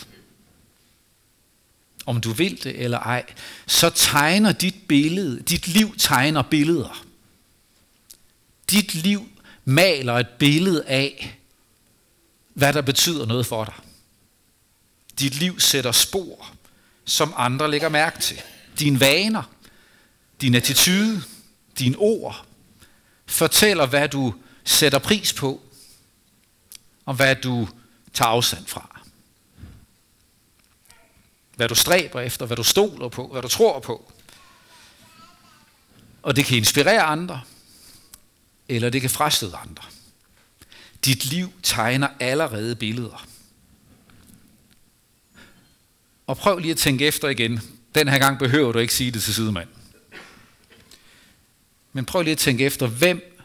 Om 2.05 2.21
du 2.21 2.31
vil 2.31 2.63
det 2.63 2.83
eller 2.83 2.99
ej, 2.99 3.25
så 3.67 3.89
tegner 3.89 4.51
dit 4.51 4.75
billede, 4.87 5.41
dit 5.41 5.67
liv 5.67 5.95
tegner 5.97 6.41
billeder. 6.41 7.05
Dit 8.71 8.95
liv 8.95 9.29
maler 9.65 10.13
et 10.13 10.27
billede 10.39 10.83
af, 10.87 11.37
hvad 12.53 12.73
der 12.73 12.81
betyder 12.81 13.25
noget 13.25 13.45
for 13.45 13.63
dig. 13.63 13.73
Dit 15.19 15.35
liv 15.35 15.59
sætter 15.59 15.91
spor, 15.91 16.51
som 17.05 17.33
andre 17.37 17.71
lægger 17.71 17.89
mærke 17.89 18.19
til. 18.19 18.41
Dine 18.79 18.99
vaner, 18.99 19.43
din 20.41 20.55
attitude, 20.55 21.23
dine 21.79 21.95
ord, 21.97 22.45
fortæller, 23.25 23.85
hvad 23.85 24.09
du 24.09 24.33
sætter 24.63 24.99
pris 24.99 25.33
på, 25.33 25.61
og 27.05 27.13
hvad 27.13 27.35
du 27.35 27.67
tager 28.13 28.29
afstand 28.29 28.65
fra. 28.65 29.01
Hvad 31.55 31.67
du 31.67 31.75
stræber 31.75 32.21
efter, 32.21 32.45
hvad 32.45 32.57
du 32.57 32.63
stoler 32.63 33.09
på, 33.09 33.27
hvad 33.27 33.41
du 33.41 33.47
tror 33.47 33.79
på. 33.79 34.11
Og 36.21 36.35
det 36.35 36.45
kan 36.45 36.57
inspirere 36.57 37.01
andre, 37.01 37.41
eller 38.67 38.89
det 38.89 39.01
kan 39.01 39.09
frastøde 39.09 39.55
andre. 39.55 39.83
Dit 41.05 41.25
liv 41.25 41.53
tegner 41.63 42.07
allerede 42.19 42.75
billeder. 42.75 43.27
Og 46.27 46.37
prøv 46.37 46.57
lige 46.57 46.71
at 46.71 46.77
tænke 46.77 47.05
efter 47.05 47.27
igen. 47.27 47.61
Den 47.95 48.07
her 48.07 48.19
gang 48.19 48.39
behøver 48.39 48.71
du 48.71 48.79
ikke 48.79 48.93
sige 48.93 49.11
det 49.11 49.23
til 49.23 49.33
sidemand. 49.33 49.69
Men 51.93 52.05
prøv 52.05 52.21
lige 52.21 52.31
at 52.31 52.37
tænke 52.37 52.65
efter, 52.65 52.87
hvem 52.87 53.35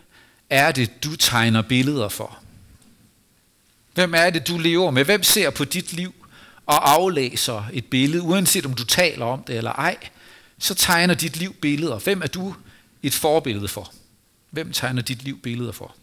er 0.50 0.72
det, 0.72 1.04
du 1.04 1.16
tegner 1.16 1.62
billeder 1.62 2.08
for? 2.08 2.42
Hvem 4.00 4.14
er 4.14 4.30
det, 4.30 4.48
du 4.48 4.58
lever 4.58 4.90
med? 4.90 5.04
Hvem 5.04 5.22
ser 5.22 5.50
på 5.50 5.64
dit 5.64 5.92
liv 5.92 6.14
og 6.66 6.90
aflæser 6.90 7.64
et 7.72 7.86
billede, 7.86 8.22
uanset 8.22 8.66
om 8.66 8.74
du 8.74 8.84
taler 8.84 9.24
om 9.24 9.42
det 9.42 9.56
eller 9.56 9.72
ej, 9.72 10.08
så 10.58 10.74
tegner 10.74 11.14
dit 11.14 11.36
liv 11.36 11.54
billeder. 11.54 11.98
Hvem 11.98 12.22
er 12.22 12.26
du 12.26 12.54
et 13.02 13.14
forbillede 13.14 13.68
for? 13.68 13.92
Hvem 14.50 14.72
tegner 14.72 15.02
dit 15.02 15.22
liv 15.22 15.40
billeder 15.40 15.72
for? 15.72 15.96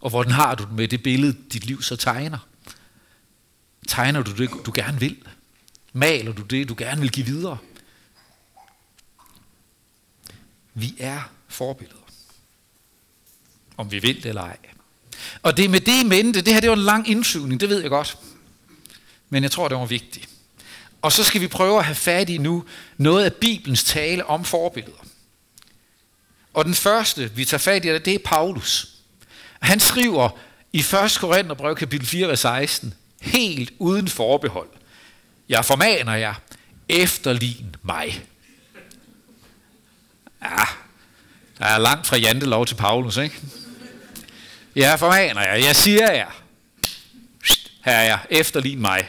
Og 0.00 0.10
hvordan 0.10 0.32
har 0.32 0.54
du 0.54 0.64
det 0.64 0.72
med 0.72 0.88
det 0.88 1.02
billede, 1.02 1.36
dit 1.52 1.66
liv 1.66 1.82
så 1.82 1.96
tegner? 1.96 2.38
Tegner 3.88 4.22
du 4.22 4.32
det, 4.32 4.50
du 4.66 4.72
gerne 4.74 5.00
vil? 5.00 5.16
Maler 5.92 6.32
du 6.32 6.42
det, 6.42 6.68
du 6.68 6.74
gerne 6.78 7.00
vil 7.00 7.12
give 7.12 7.26
videre? 7.26 7.58
Vi 10.74 10.94
er 10.98 11.30
forbilleder. 11.48 12.03
Om 13.76 13.90
vi 13.90 13.98
vil 13.98 14.16
det 14.16 14.26
eller 14.26 14.42
ej. 14.42 14.56
Og 15.42 15.56
det 15.56 15.64
er 15.64 15.68
med 15.68 15.80
det 15.80 16.04
i 16.04 16.04
mente, 16.04 16.40
det 16.40 16.52
her 16.52 16.60
det 16.60 16.70
var 16.70 16.76
en 16.76 16.82
lang 16.82 17.08
indflyvning, 17.08 17.60
det 17.60 17.68
ved 17.68 17.80
jeg 17.80 17.90
godt. 17.90 18.18
Men 19.30 19.42
jeg 19.42 19.50
tror, 19.50 19.68
det 19.68 19.78
var 19.78 19.86
vigtigt. 19.86 20.28
Og 21.02 21.12
så 21.12 21.24
skal 21.24 21.40
vi 21.40 21.48
prøve 21.48 21.78
at 21.78 21.84
have 21.84 21.94
fat 21.94 22.28
i 22.28 22.38
nu 22.38 22.64
noget 22.96 23.24
af 23.24 23.34
Bibelens 23.34 23.84
tale 23.84 24.26
om 24.26 24.44
forbilleder. 24.44 25.04
Og 26.54 26.64
den 26.64 26.74
første, 26.74 27.30
vi 27.34 27.44
tager 27.44 27.58
fat 27.58 27.84
i, 27.84 27.88
det 27.88 28.08
er 28.08 28.18
Paulus. 28.24 28.88
Han 29.60 29.80
skriver 29.80 30.28
i 30.72 30.78
1. 30.78 31.16
Korintherbrev 31.20 31.74
kapitel 31.74 32.06
4, 32.06 32.28
vers 32.28 32.40
16, 32.40 32.94
helt 33.20 33.72
uden 33.78 34.08
forbehold. 34.08 34.68
Jeg 35.48 35.64
formaner 35.64 36.14
jer, 36.14 36.34
efterlign 36.88 37.76
mig. 37.82 38.24
Ja, 40.42 40.64
der 41.58 41.64
er 41.64 41.78
langt 41.78 42.06
fra 42.06 42.16
jantelov 42.16 42.66
til 42.66 42.74
Paulus, 42.74 43.16
ikke? 43.16 43.40
Jeg 44.76 44.98
formaner 44.98 45.42
jer, 45.42 45.54
jeg 45.54 45.76
siger 45.76 46.12
jer, 46.12 46.30
her 47.84 47.92
er 47.92 48.02
jeg, 48.02 48.18
efterlign 48.30 48.80
mig. 48.80 49.08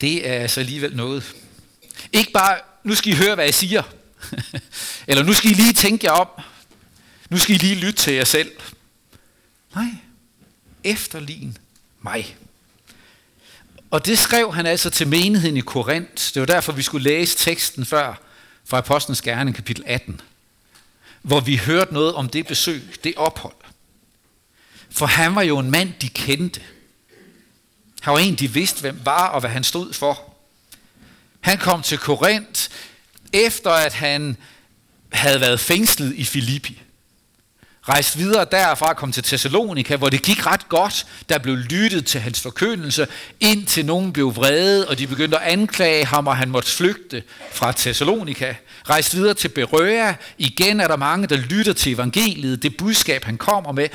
Det 0.00 0.28
er 0.28 0.34
altså 0.34 0.60
alligevel 0.60 0.96
noget. 0.96 1.34
Ikke 2.12 2.32
bare, 2.32 2.58
nu 2.84 2.94
skal 2.94 3.12
I 3.12 3.14
høre, 3.14 3.34
hvad 3.34 3.44
jeg 3.44 3.54
siger. 3.54 3.82
Eller 5.08 5.22
nu 5.22 5.32
skal 5.32 5.50
I 5.50 5.54
lige 5.54 5.72
tænke 5.72 6.06
jer 6.06 6.12
om. 6.12 6.28
Nu 7.30 7.38
skal 7.38 7.54
I 7.54 7.58
lige 7.58 7.74
lytte 7.74 8.02
til 8.02 8.12
jer 8.12 8.24
selv. 8.24 8.50
Nej, 9.74 9.88
efterlign 10.84 11.58
mig. 12.00 12.36
Og 13.90 14.06
det 14.06 14.18
skrev 14.18 14.54
han 14.54 14.66
altså 14.66 14.90
til 14.90 15.08
menigheden 15.08 15.56
i 15.56 15.60
Korinth. 15.60 16.34
Det 16.34 16.40
var 16.40 16.46
derfor, 16.46 16.72
vi 16.72 16.82
skulle 16.82 17.04
læse 17.04 17.38
teksten 17.38 17.86
før, 17.86 18.20
fra 18.64 18.78
Apostlenes 18.78 19.22
Gerne, 19.22 19.52
kapitel 19.52 19.84
18, 19.86 20.20
hvor 21.22 21.40
vi 21.40 21.56
hørte 21.56 21.94
noget 21.94 22.14
om 22.14 22.28
det 22.28 22.46
besøg, 22.46 22.82
det 23.04 23.14
ophold. 23.16 23.65
For 24.96 25.06
han 25.06 25.34
var 25.34 25.42
jo 25.42 25.58
en 25.58 25.70
mand, 25.70 25.92
de 26.00 26.08
kendte. 26.08 26.60
Han 28.00 28.12
var 28.12 28.18
en, 28.18 28.34
de 28.34 28.52
vidste, 28.52 28.80
hvem 28.80 29.00
var 29.04 29.28
og 29.28 29.40
hvad 29.40 29.50
han 29.50 29.64
stod 29.64 29.92
for. 29.92 30.34
Han 31.40 31.58
kom 31.58 31.82
til 31.82 31.98
Korinth, 31.98 32.70
efter 33.32 33.70
at 33.70 33.94
han 33.94 34.36
havde 35.12 35.40
været 35.40 35.60
fængslet 35.60 36.14
i 36.14 36.24
Filippi. 36.24 36.82
Rejst 37.88 38.18
videre 38.18 38.46
derfra 38.50 38.94
kom 38.94 39.12
til 39.12 39.22
Thessalonika, 39.22 39.96
hvor 39.96 40.08
det 40.08 40.22
gik 40.22 40.46
ret 40.46 40.68
godt. 40.68 41.06
Der 41.28 41.38
blev 41.38 41.56
lyttet 41.56 42.06
til 42.06 42.20
hans 42.20 42.40
forkyndelse, 42.40 43.06
indtil 43.40 43.86
nogen 43.86 44.12
blev 44.12 44.36
vrede, 44.36 44.88
og 44.88 44.98
de 44.98 45.06
begyndte 45.06 45.38
at 45.38 45.52
anklage 45.52 46.06
ham, 46.06 46.26
og 46.26 46.36
han 46.36 46.50
måtte 46.50 46.70
flygte 46.70 47.22
fra 47.52 47.72
Thessalonika. 47.72 48.54
Rejst 48.88 49.16
videre 49.16 49.34
til 49.34 49.48
Berøa. 49.48 50.14
Igen 50.38 50.80
er 50.80 50.88
der 50.88 50.96
mange, 50.96 51.26
der 51.26 51.36
lytter 51.36 51.72
til 51.72 51.92
evangeliet, 51.92 52.62
det 52.62 52.76
budskab, 52.76 53.24
han 53.24 53.38
kommer 53.38 53.72
med, 53.72 53.88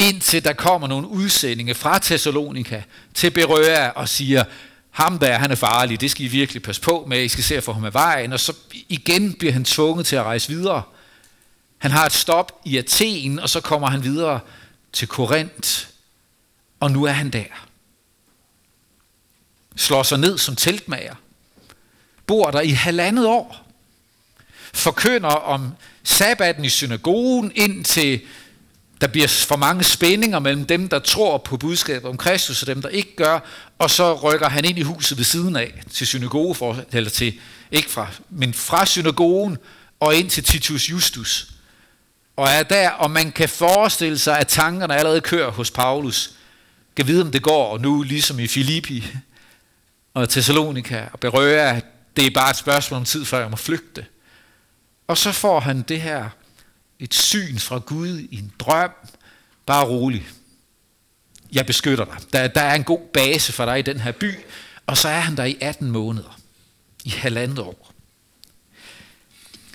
indtil 0.00 0.44
der 0.44 0.52
kommer 0.52 0.88
nogle 0.88 1.08
udsendinge 1.08 1.74
fra 1.74 1.98
Thessalonika 1.98 2.82
til 3.14 3.30
Berøa 3.30 3.88
og 3.88 4.08
siger, 4.08 4.44
ham 4.90 5.18
der, 5.18 5.38
han 5.38 5.50
er 5.50 5.54
farlig, 5.54 6.00
det 6.00 6.10
skal 6.10 6.24
I 6.24 6.28
virkelig 6.28 6.62
passe 6.62 6.82
på 6.82 7.04
med, 7.08 7.22
I 7.22 7.28
skal 7.28 7.44
se 7.44 7.56
at 7.56 7.64
få 7.64 7.72
ham 7.72 7.84
af 7.84 7.94
vejen, 7.94 8.32
og 8.32 8.40
så 8.40 8.52
igen 8.88 9.32
bliver 9.32 9.52
han 9.52 9.64
tvunget 9.64 10.06
til 10.06 10.16
at 10.16 10.22
rejse 10.22 10.48
videre. 10.48 10.82
Han 11.78 11.90
har 11.90 12.06
et 12.06 12.12
stop 12.12 12.60
i 12.64 12.76
Athen, 12.78 13.38
og 13.38 13.48
så 13.48 13.60
kommer 13.60 13.88
han 13.88 14.04
videre 14.04 14.40
til 14.92 15.08
Korinth, 15.08 15.86
og 16.80 16.90
nu 16.90 17.04
er 17.04 17.12
han 17.12 17.30
der. 17.30 17.44
Slår 19.76 20.02
sig 20.02 20.18
ned 20.18 20.38
som 20.38 20.56
teltmager. 20.56 21.14
Bor 22.26 22.50
der 22.50 22.60
i 22.60 22.70
halvandet 22.70 23.26
år. 23.26 23.66
Forkynder 24.74 25.28
om 25.28 25.72
sabbaten 26.02 26.64
i 26.64 26.68
synagogen, 26.68 27.52
indtil 27.54 28.20
der 29.00 29.06
bliver 29.06 29.28
for 29.28 29.56
mange 29.56 29.84
spændinger 29.84 30.38
mellem 30.38 30.66
dem, 30.66 30.88
der 30.88 30.98
tror 30.98 31.38
på 31.38 31.56
budskabet 31.56 32.10
om 32.10 32.16
Kristus, 32.16 32.62
og 32.62 32.66
dem, 32.66 32.82
der 32.82 32.88
ikke 32.88 33.16
gør, 33.16 33.38
og 33.78 33.90
så 33.90 34.14
rykker 34.14 34.48
han 34.48 34.64
ind 34.64 34.78
i 34.78 34.82
huset 34.82 35.18
ved 35.18 35.24
siden 35.24 35.56
af, 35.56 35.82
til 35.92 36.06
synagoge, 36.06 36.54
for, 36.54 36.76
eller 36.92 37.10
til, 37.10 37.40
ikke 37.70 37.90
fra, 37.90 38.06
men 38.30 38.54
fra 38.54 38.86
synagogen 38.86 39.58
og 40.00 40.14
ind 40.14 40.30
til 40.30 40.44
Titus 40.44 40.90
Justus, 40.90 41.50
og 42.36 42.48
er 42.48 42.62
der, 42.62 42.90
og 42.90 43.10
man 43.10 43.32
kan 43.32 43.48
forestille 43.48 44.18
sig, 44.18 44.38
at 44.38 44.48
tankerne 44.48 44.96
allerede 44.96 45.20
kører 45.20 45.50
hos 45.50 45.70
Paulus. 45.70 46.30
Kan 46.96 47.06
vide, 47.06 47.22
om 47.22 47.30
det 47.30 47.42
går 47.42 47.72
og 47.72 47.80
nu, 47.80 48.02
ligesom 48.02 48.38
i 48.38 48.46
Filippi 48.46 49.06
og 50.14 50.28
Thessalonika 50.28 51.04
og 51.12 51.20
Berøa. 51.20 51.80
Det 52.16 52.26
er 52.26 52.30
bare 52.34 52.50
et 52.50 52.56
spørgsmål 52.56 52.98
om 52.98 53.04
tid, 53.04 53.24
før 53.24 53.40
jeg 53.40 53.50
må 53.50 53.56
flygte. 53.56 54.06
Og 55.08 55.18
så 55.18 55.32
får 55.32 55.60
han 55.60 55.82
det 55.82 56.00
her, 56.00 56.28
et 57.00 57.14
syn 57.14 57.58
fra 57.58 57.78
Gud 57.78 58.18
i 58.18 58.38
en 58.38 58.52
drøm. 58.58 58.90
Bare 59.66 59.86
rolig. 59.86 60.28
Jeg 61.52 61.66
beskytter 61.66 62.04
dig. 62.04 62.16
Der, 62.32 62.48
der 62.48 62.60
er 62.60 62.74
en 62.74 62.84
god 62.84 63.00
base 63.12 63.52
for 63.52 63.64
dig 63.64 63.78
i 63.78 63.82
den 63.82 64.00
her 64.00 64.12
by. 64.12 64.34
Og 64.86 64.96
så 64.96 65.08
er 65.08 65.20
han 65.20 65.36
der 65.36 65.44
i 65.44 65.56
18 65.60 65.90
måneder. 65.90 66.40
I 67.04 67.10
halvandet 67.10 67.58
år. 67.58 67.92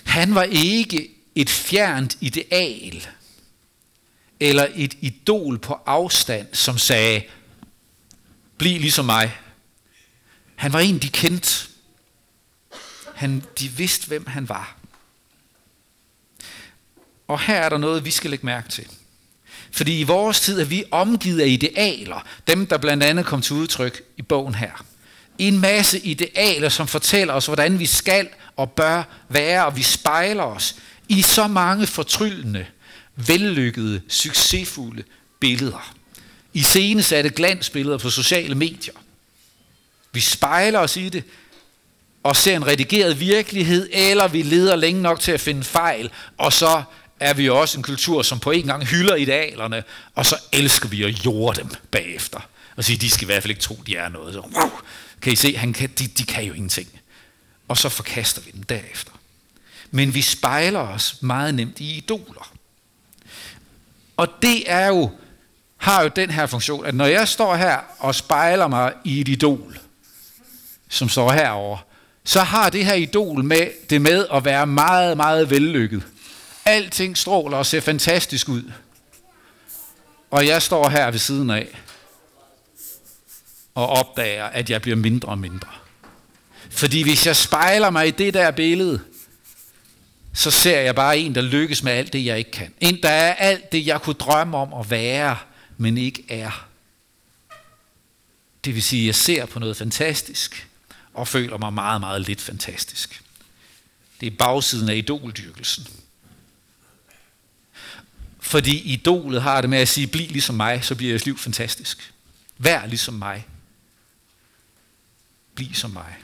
Han 0.04 0.36
var 0.36 0.44
ikke 0.44 1.10
et 1.36 1.50
fjernt 1.50 2.18
ideal, 2.22 3.08
eller 4.40 4.68
et 4.76 4.98
idol 5.02 5.60
på 5.60 5.74
afstand, 5.86 6.48
som 6.54 6.78
sagde, 6.78 7.24
bliv 8.58 8.80
ligesom 8.80 9.06
mig. 9.06 9.38
Han 10.56 10.74
var 10.74 10.80
en, 10.80 11.00
de 11.00 11.10
kendte. 11.10 11.68
Han, 13.16 13.44
de 13.60 13.68
vidste, 13.68 14.08
hvem 14.08 14.28
han 14.28 14.50
var. 14.50 14.78
Og 17.28 17.40
her 17.40 17.56
er 17.56 17.70
der 17.70 17.78
noget, 17.78 18.06
vi 18.06 18.12
skal 18.12 18.30
lægge 18.30 18.46
mærke 18.46 18.70
til. 18.70 18.86
Fordi 19.72 20.00
i 20.00 20.04
vores 20.04 20.40
tid 20.40 20.60
er 20.60 20.66
vi 20.66 20.84
omgivet 20.92 21.42
af 21.42 21.48
idealer, 21.48 22.28
dem 22.48 22.68
der 22.68 22.78
blandt 22.78 23.04
andet 23.04 23.26
kom 23.26 23.42
til 23.42 23.56
udtryk 23.56 24.02
i 24.18 24.22
bogen 24.22 24.56
her. 24.56 24.86
En 25.38 25.60
masse 25.60 26.00
idealer, 26.00 26.70
som 26.70 26.88
fortæller 26.88 27.34
os, 27.34 27.46
hvordan 27.46 27.80
vi 27.80 27.86
skal 27.86 28.28
og 28.56 28.72
bør 28.72 29.04
være, 29.30 29.66
og 29.66 29.78
vi 29.78 29.84
spejler 29.84 30.44
os 30.44 30.76
i 31.10 31.22
så 31.22 31.48
mange 31.48 31.88
fortryllende, 31.88 32.66
vellykkede, 33.16 34.02
succesfulde 34.10 35.04
billeder. 35.40 35.96
I 36.54 36.64
scenesatte 36.64 37.30
glansbilleder 37.30 37.98
på 37.98 38.10
sociale 38.10 38.56
medier. 38.56 38.94
Vi 40.12 40.20
spejler 40.20 40.80
os 40.80 40.98
i 40.98 41.10
det, 41.10 41.24
og 42.24 42.36
ser 42.36 42.56
en 42.56 42.68
redigeret 42.68 43.20
virkelighed, 43.20 43.90
eller 43.92 44.28
vi 44.28 44.42
leder 44.42 44.76
længe 44.76 45.02
nok 45.02 45.20
til 45.20 45.32
at 45.32 45.42
finde 45.42 45.64
fejl, 45.64 46.10
og 46.38 46.54
så 46.54 46.84
er 47.20 47.34
vi 47.34 47.50
også 47.50 47.78
en 47.78 47.84
kultur, 47.84 48.22
som 48.22 48.40
på 48.40 48.52
en 48.52 48.66
gang 48.66 48.86
hylder 48.86 49.16
idealerne, 49.16 49.84
og 50.16 50.26
så 50.26 50.38
elsker 50.52 50.90
vi 50.90 51.04
at 51.04 51.26
jorde 51.26 51.62
dem 51.62 51.70
bagefter. 51.92 52.40
Og 52.76 52.84
sige, 52.84 52.98
de 52.98 53.10
skal 53.10 53.24
i 53.24 53.26
hvert 53.26 53.44
fald 53.44 53.52
ikke 53.52 53.62
tro, 53.62 53.80
de 53.88 53.96
er 53.96 54.10
noget. 54.10 54.34
Så, 54.34 54.40
wow, 54.40 54.72
kan 55.22 55.34
I 55.34 55.36
se, 55.36 55.58
han 55.58 55.74
kan, 55.74 55.90
de, 56.00 56.08
de 56.08 56.24
kan 56.26 56.44
jo 56.44 56.54
ingenting. 56.54 56.88
Og 57.68 57.78
så 57.78 57.90
forkaster 57.90 58.42
vi 58.42 58.52
dem 58.52 58.64
derefter 58.64 59.12
men 59.96 60.14
vi 60.14 60.22
spejler 60.22 60.80
os 60.80 61.18
meget 61.22 61.56
nemt 61.56 61.80
i 61.80 61.98
idoler. 61.98 62.54
Og 64.18 64.28
det 64.42 64.72
er 64.72 64.88
jo, 64.88 65.12
har 65.78 66.04
jo 66.04 66.10
den 66.16 66.30
her 66.30 66.46
funktion, 66.46 66.86
at 66.86 66.96
når 66.96 67.06
jeg 67.06 67.28
står 67.28 67.56
her 67.56 67.78
og 68.00 68.16
spejler 68.16 68.68
mig 68.68 68.94
i 69.04 69.22
et 69.22 69.28
idol, 69.28 69.80
som 70.90 71.10
står 71.10 71.32
herover, 71.32 71.78
så 72.24 72.42
har 72.42 72.70
det 72.70 72.86
her 72.86 72.94
idol 72.94 73.44
med 73.44 73.68
det 73.90 74.02
med 74.02 74.26
at 74.34 74.46
være 74.46 74.68
meget, 74.68 75.18
meget 75.18 75.50
vellykket. 75.50 76.04
Alting 76.66 77.18
stråler 77.18 77.58
og 77.58 77.66
ser 77.66 77.82
fantastisk 77.82 78.50
ud. 78.50 78.72
Og 80.32 80.48
jeg 80.48 80.62
står 80.62 80.90
her 80.90 81.12
ved 81.12 81.20
siden 81.20 81.50
af 81.50 81.82
og 83.76 83.88
opdager, 83.88 84.46
at 84.46 84.70
jeg 84.70 84.82
bliver 84.82 84.98
mindre 84.98 85.30
og 85.30 85.38
mindre. 85.38 85.70
Fordi 86.70 87.04
hvis 87.04 87.26
jeg 87.26 87.36
spejler 87.36 87.90
mig 87.90 88.08
i 88.08 88.12
det 88.12 88.34
der 88.34 88.52
billede, 88.52 89.02
så 90.34 90.52
ser 90.52 90.80
jeg 90.80 90.96
bare 90.96 91.18
en, 91.18 91.36
der 91.36 91.42
lykkes 91.42 91.84
med 91.84 91.92
alt 91.92 92.14
det, 92.14 92.26
jeg 92.26 92.38
ikke 92.38 92.52
kan. 92.52 92.74
En, 92.80 93.04
der 93.04 93.10
er 93.10 93.34
alt 93.34 93.72
det, 93.72 93.86
jeg 93.86 94.02
kunne 94.02 94.14
drømme 94.14 94.58
om 94.58 94.74
at 94.74 94.90
være, 94.90 95.38
men 95.78 95.98
ikke 95.98 96.26
er. 96.30 96.68
Det 98.66 98.76
vil 98.76 98.84
sige, 98.84 99.02
at 99.02 99.08
jeg 99.08 99.16
ser 99.16 99.46
på 99.46 99.60
noget 99.60 99.78
fantastisk, 99.78 100.68
og 101.14 101.28
føler 101.28 101.58
mig 101.58 101.74
meget, 101.74 102.02
meget 102.02 102.22
lidt 102.22 102.42
fantastisk. 102.42 103.22
Det 104.22 104.28
er 104.28 104.38
bagsiden 104.38 104.90
af 104.90 104.96
idoldyrkelsen. 104.96 105.88
Fordi 108.46 108.94
idolet 108.94 109.42
har 109.42 109.62
det 109.62 109.70
med 109.70 109.78
at 109.78 109.88
sige, 109.88 110.08
bliv 110.08 110.28
ligesom 110.30 110.56
mig, 110.56 110.84
så 110.84 110.96
bliver 110.96 111.12
jeres 111.12 111.26
liv 111.26 111.38
fantastisk. 111.38 112.14
Vær 112.58 112.86
ligesom 112.86 113.14
mig. 113.14 113.48
Bliv 115.56 115.74
som 115.74 115.92
mig. 115.92 116.16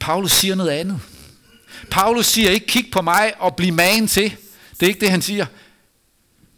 Paulus 0.00 0.32
siger 0.32 0.54
noget 0.54 0.70
andet. 0.70 1.00
Paulus 1.90 2.26
siger 2.26 2.50
ikke, 2.50 2.66
kig 2.66 2.90
på 2.92 3.02
mig 3.02 3.40
og 3.40 3.56
bliv 3.56 3.72
magen 3.72 4.08
til. 4.08 4.36
Det 4.70 4.82
er 4.82 4.86
ikke 4.86 5.00
det, 5.00 5.10
han 5.10 5.22
siger. 5.22 5.46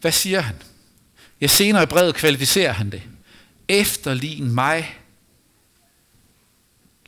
Hvad 0.01 0.13
siger 0.13 0.41
han? 0.41 0.57
Ja, 1.41 1.47
senere 1.47 1.83
i 1.83 1.87
brevet 1.87 2.15
kvalificerer 2.15 2.73
han 2.73 2.91
det. 2.91 3.03
Efterlign 3.69 4.51
mig, 4.55 4.99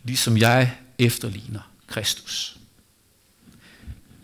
ligesom 0.05 0.37
jeg 0.37 0.77
efterligner 0.99 1.73
Kristus. 1.87 2.57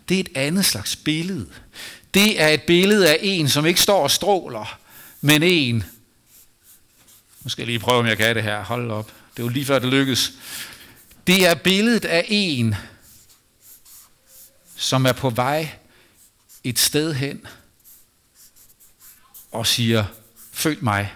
Det 0.09 0.15
er 0.15 0.19
et 0.19 0.29
andet 0.35 0.65
slags 0.65 0.95
billede. 0.95 1.49
Det 2.13 2.41
er 2.41 2.47
et 2.47 2.63
billede 2.63 3.09
af 3.09 3.17
en, 3.21 3.49
som 3.49 3.65
ikke 3.65 3.81
står 3.81 4.03
og 4.03 4.11
stråler, 4.11 4.79
men 5.21 5.43
en, 5.43 5.83
nu 7.43 7.49
skal 7.49 7.61
jeg 7.61 7.67
lige 7.67 7.79
prøve, 7.79 7.99
om 7.99 8.07
jeg 8.07 8.17
kan 8.17 8.35
det 8.35 8.43
her, 8.43 8.63
hold 8.63 8.91
op, 8.91 9.11
det 9.33 9.39
er 9.39 9.43
jo 9.43 9.49
lige 9.49 9.65
før 9.65 9.79
det 9.79 9.89
lykkes. 9.89 10.33
Det 11.27 11.47
er 11.47 11.55
billedet 11.55 12.05
af 12.05 12.25
en, 12.27 12.75
som 14.75 15.05
er 15.05 15.13
på 15.13 15.29
vej 15.29 15.69
et 16.63 16.79
sted 16.79 17.13
hen 17.13 17.47
og 19.51 19.67
siger, 19.67 20.05
følg 20.51 20.83
mig. 20.83 21.15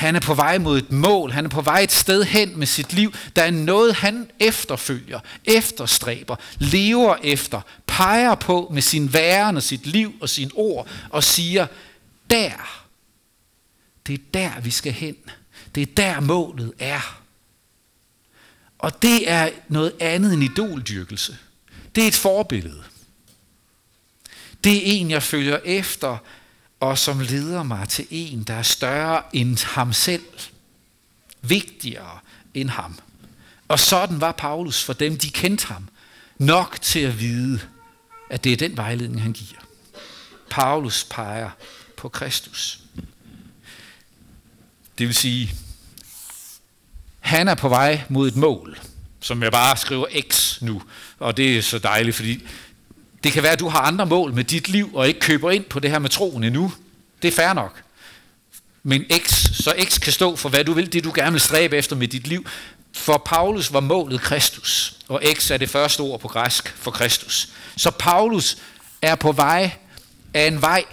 Han 0.00 0.16
er 0.16 0.20
på 0.20 0.34
vej 0.34 0.58
mod 0.58 0.78
et 0.78 0.92
mål, 0.92 1.32
han 1.32 1.44
er 1.44 1.48
på 1.48 1.60
vej 1.60 1.80
et 1.80 1.92
sted 1.92 2.24
hen 2.24 2.58
med 2.58 2.66
sit 2.66 2.92
liv. 2.92 3.14
Der 3.36 3.42
er 3.42 3.50
noget, 3.50 3.94
han 3.94 4.30
efterfølger, 4.38 5.20
efterstræber, 5.44 6.36
lever 6.58 7.16
efter, 7.22 7.60
peger 7.86 8.34
på 8.34 8.70
med 8.72 8.82
sin 8.82 9.12
væren 9.12 9.56
og 9.56 9.62
sit 9.62 9.86
liv 9.86 10.14
og 10.20 10.28
sin 10.28 10.50
ord 10.54 10.88
og 11.10 11.24
siger, 11.24 11.66
der, 12.30 12.84
det 14.06 14.14
er 14.14 14.24
der, 14.34 14.60
vi 14.60 14.70
skal 14.70 14.92
hen. 14.92 15.16
Det 15.74 15.82
er 15.82 15.94
der, 15.96 16.20
målet 16.20 16.72
er. 16.78 17.22
Og 18.78 19.02
det 19.02 19.30
er 19.30 19.50
noget 19.68 19.92
andet 20.00 20.32
end 20.32 20.42
idoldyrkelse. 20.42 21.38
Det 21.94 22.04
er 22.04 22.08
et 22.08 22.14
forbillede. 22.14 22.82
Det 24.64 24.76
er 24.76 24.80
en, 24.82 25.10
jeg 25.10 25.22
følger 25.22 25.58
efter, 25.64 26.18
og 26.80 26.98
som 26.98 27.20
leder 27.20 27.62
mig 27.62 27.88
til 27.88 28.06
en, 28.10 28.42
der 28.42 28.54
er 28.54 28.62
større 28.62 29.22
end 29.32 29.64
ham 29.64 29.92
selv. 29.92 30.24
Vigtigere 31.42 32.18
end 32.54 32.70
ham. 32.70 32.98
Og 33.68 33.78
sådan 33.78 34.20
var 34.20 34.32
Paulus 34.32 34.84
for 34.84 34.92
dem, 34.92 35.18
de 35.18 35.30
kendte 35.30 35.66
ham, 35.66 35.88
nok 36.38 36.78
til 36.80 37.00
at 37.00 37.20
vide, 37.20 37.60
at 38.30 38.44
det 38.44 38.52
er 38.52 38.56
den 38.56 38.76
vejledning, 38.76 39.22
han 39.22 39.32
giver. 39.32 39.60
Paulus 40.50 41.04
peger 41.10 41.50
på 41.96 42.08
Kristus. 42.08 42.80
Det 44.98 45.06
vil 45.06 45.14
sige, 45.14 45.54
han 47.20 47.48
er 47.48 47.54
på 47.54 47.68
vej 47.68 48.02
mod 48.08 48.28
et 48.28 48.36
mål, 48.36 48.78
som 49.20 49.42
jeg 49.42 49.52
bare 49.52 49.76
skriver 49.76 50.06
X 50.28 50.62
nu, 50.62 50.82
og 51.18 51.36
det 51.36 51.58
er 51.58 51.62
så 51.62 51.78
dejligt, 51.78 52.16
fordi 52.16 52.46
det 53.24 53.32
kan 53.32 53.42
være, 53.42 53.52
at 53.52 53.60
du 53.60 53.68
har 53.68 53.80
andre 53.80 54.06
mål 54.06 54.34
med 54.34 54.44
dit 54.44 54.68
liv, 54.68 54.94
og 54.94 55.08
ikke 55.08 55.20
køber 55.20 55.50
ind 55.50 55.64
på 55.64 55.80
det 55.80 55.90
her 55.90 55.98
med 55.98 56.10
troen 56.10 56.44
endnu. 56.44 56.72
Det 57.22 57.28
er 57.28 57.32
fair 57.32 57.52
nok. 57.52 57.82
Men 58.82 59.04
X, 59.18 59.30
så 59.52 59.74
X 59.84 60.00
kan 60.00 60.12
stå 60.12 60.36
for, 60.36 60.48
hvad 60.48 60.64
du 60.64 60.72
vil, 60.72 60.92
det 60.92 61.04
du 61.04 61.12
gerne 61.14 61.32
vil 61.32 61.40
stræbe 61.40 61.76
efter 61.76 61.96
med 61.96 62.08
dit 62.08 62.26
liv. 62.26 62.46
For 62.94 63.22
Paulus 63.26 63.72
var 63.72 63.80
målet 63.80 64.20
Kristus, 64.20 64.96
og 65.08 65.22
X 65.34 65.50
er 65.50 65.56
det 65.56 65.70
første 65.70 66.00
ord 66.00 66.20
på 66.20 66.28
græsk 66.28 66.74
for 66.76 66.90
Kristus. 66.90 67.48
Så 67.76 67.90
Paulus 67.90 68.56
er 69.02 69.14
på 69.14 69.32
vej 69.32 69.70
af 70.34 70.46
en 70.46 70.62
vej 70.62 70.84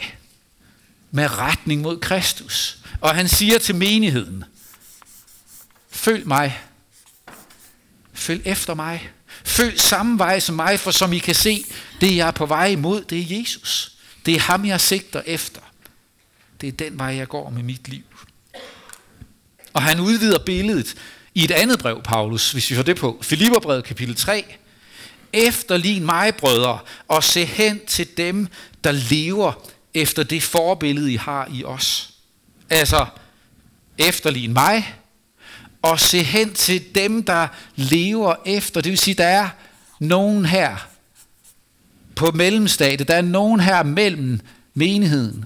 med 1.11 1.37
retning 1.37 1.81
mod 1.81 1.99
Kristus. 1.99 2.77
Og 3.01 3.15
han 3.15 3.27
siger 3.27 3.59
til 3.59 3.75
menigheden, 3.75 4.43
følg 5.89 6.27
mig, 6.27 6.61
følg 8.13 8.41
efter 8.45 8.73
mig, 8.73 9.11
følg 9.47 9.79
samme 9.79 10.19
vej 10.19 10.39
som 10.39 10.55
mig, 10.55 10.79
for 10.79 10.91
som 10.91 11.13
I 11.13 11.19
kan 11.19 11.35
se, 11.35 11.65
det 12.01 12.15
jeg 12.15 12.27
er 12.27 12.31
på 12.31 12.45
vej 12.45 12.65
imod, 12.65 13.01
det 13.01 13.19
er 13.19 13.39
Jesus. 13.39 13.91
Det 14.25 14.35
er 14.35 14.39
ham, 14.39 14.65
jeg 14.65 14.81
sigter 14.81 15.21
efter. 15.25 15.61
Det 16.61 16.67
er 16.67 16.71
den 16.71 16.99
vej, 16.99 17.07
jeg 17.07 17.27
går 17.27 17.49
med 17.49 17.63
mit 17.63 17.87
liv. 17.87 18.03
Og 19.73 19.83
han 19.83 19.99
udvider 19.99 20.39
billedet 20.39 20.95
i 21.35 21.43
et 21.43 21.51
andet 21.51 21.79
brev, 21.79 22.01
Paulus, 22.03 22.51
hvis 22.51 22.69
vi 22.71 22.75
får 22.75 22.83
det 22.83 22.97
på. 22.97 23.19
Filipperbrevet 23.21 23.83
kapitel 23.83 24.15
3. 24.15 24.55
Efterlign 25.33 26.05
mig, 26.05 26.35
brødre, 26.35 26.79
og 27.07 27.23
se 27.23 27.45
hen 27.45 27.79
til 27.87 28.17
dem, 28.17 28.47
der 28.83 28.91
lever 28.91 29.53
efter 29.93 30.23
det 30.23 30.43
forbillede, 30.43 31.13
I 31.13 31.15
har 31.15 31.47
i 31.53 31.63
os. 31.63 32.09
Altså, 32.69 33.05
efterlign 33.97 34.53
mig, 34.53 34.95
og 35.81 35.99
se 35.99 36.23
hen 36.23 36.53
til 36.53 36.95
dem, 36.95 37.23
der 37.23 37.47
lever 37.75 38.35
efter. 38.45 38.81
Det 38.81 38.89
vil 38.89 38.99
sige, 38.99 39.15
der 39.15 39.25
er 39.27 39.49
nogen 39.99 40.45
her 40.45 40.87
på 42.15 42.31
mellemstadiet, 42.31 43.07
der 43.07 43.15
er 43.15 43.21
nogen 43.21 43.59
her 43.59 43.83
mellem 43.83 44.39
menigheden 44.73 45.45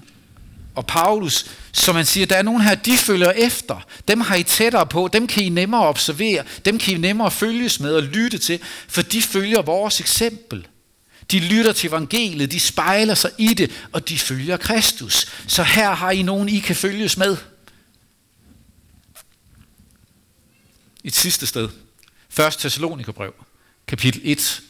og 0.74 0.86
Paulus, 0.86 1.46
som 1.72 1.94
man 1.94 2.04
siger, 2.04 2.26
der 2.26 2.36
er 2.36 2.42
nogen 2.42 2.62
her, 2.62 2.74
de 2.74 2.96
følger 2.96 3.30
efter. 3.30 3.86
Dem 4.08 4.20
har 4.20 4.36
I 4.36 4.42
tættere 4.42 4.86
på, 4.86 5.08
dem 5.12 5.26
kan 5.26 5.42
I 5.42 5.48
nemmere 5.48 5.86
observere, 5.86 6.44
dem 6.64 6.78
kan 6.78 6.94
I 6.94 6.98
nemmere 6.98 7.30
følges 7.30 7.80
med 7.80 7.94
og 7.94 8.02
lytte 8.02 8.38
til, 8.38 8.58
for 8.88 9.02
de 9.02 9.22
følger 9.22 9.62
vores 9.62 10.00
eksempel. 10.00 10.66
De 11.30 11.38
lytter 11.38 11.72
til 11.72 11.88
evangeliet, 11.88 12.52
de 12.52 12.60
spejler 12.60 13.14
sig 13.14 13.30
i 13.38 13.54
det, 13.54 13.70
og 13.92 14.08
de 14.08 14.18
følger 14.18 14.56
Kristus. 14.56 15.26
Så 15.46 15.62
her 15.62 15.90
har 15.90 16.10
I 16.10 16.22
nogen, 16.22 16.48
I 16.48 16.58
kan 16.58 16.76
følges 16.76 17.16
med. 17.16 17.36
Et 21.04 21.14
sidste 21.14 21.46
sted. 21.46 21.68
1. 22.38 22.52
Thessalonikerbrev, 22.58 23.34
kapitel 23.86 24.20
1. 24.24 24.62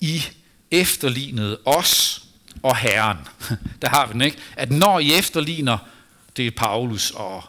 I 0.00 0.22
efterlignede 0.70 1.58
os 1.64 2.22
og 2.62 2.76
Herren. 2.76 3.18
Der 3.82 3.88
har 3.88 4.06
vi 4.06 4.12
den, 4.12 4.20
ikke? 4.20 4.38
At 4.56 4.70
når 4.70 4.98
I 4.98 5.14
efterligner, 5.14 5.78
det 6.36 6.46
er 6.46 6.50
Paulus 6.50 7.10
og 7.10 7.44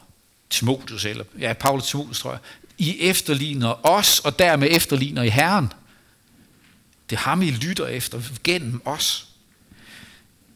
Timotheus, 0.50 1.06
eller 1.06 1.24
ja, 1.40 1.54
Paulus 1.54 1.84
og 1.84 1.90
Timotheus, 1.90 2.20
tror 2.20 2.32
jeg. 2.32 2.40
I 2.78 3.00
efterligner 3.00 3.88
os, 3.88 4.20
og 4.20 4.40
dermed 4.40 4.68
efterligner 4.72 5.24
I 5.24 5.30
Herren. 5.30 5.74
Det 7.10 7.16
er 7.16 7.20
ham, 7.20 7.42
I 7.42 7.52
lytter 7.52 7.88
efter 7.88 8.22
gennem 8.44 8.82
os. 8.86 9.28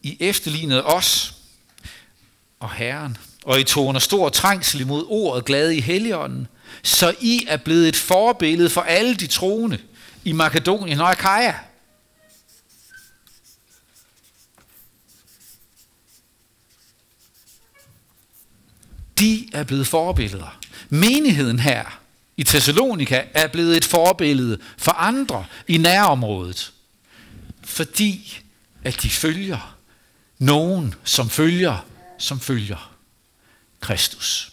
I 0.03 0.17
efterlignede 0.19 0.83
os 0.85 1.33
og 2.59 2.71
Herren, 2.71 3.17
og 3.43 3.59
I 3.59 3.63
tog 3.63 3.85
under 3.85 3.99
stor 3.99 4.29
trængsel 4.29 4.81
imod 4.81 5.05
ordet 5.07 5.45
glade 5.45 5.77
i 5.77 5.81
Helligånden, 5.81 6.47
så 6.83 7.15
I 7.21 7.45
er 7.47 7.57
blevet 7.57 7.87
et 7.87 7.95
forbillede 7.95 8.69
for 8.69 8.81
alle 8.81 9.15
de 9.15 9.27
troende 9.27 9.79
i 10.23 10.31
Makedonien 10.31 10.99
og 10.99 11.11
Akaja. 11.11 11.53
De 19.19 19.49
er 19.53 19.63
blevet 19.63 19.87
forbilleder. 19.87 20.59
Menigheden 20.89 21.59
her 21.59 21.99
i 22.37 22.43
Thessalonika 22.43 23.23
er 23.33 23.47
blevet 23.47 23.77
et 23.77 23.85
forbillede 23.85 24.59
for 24.77 24.91
andre 24.91 25.45
i 25.67 25.77
nærområdet, 25.77 26.73
fordi 27.63 28.39
at 28.83 29.01
de 29.01 29.09
følger 29.09 29.75
nogen, 30.39 30.95
som 31.03 31.29
følger, 31.29 31.85
som 32.17 32.39
følger 32.39 32.92
Kristus. 33.83 34.51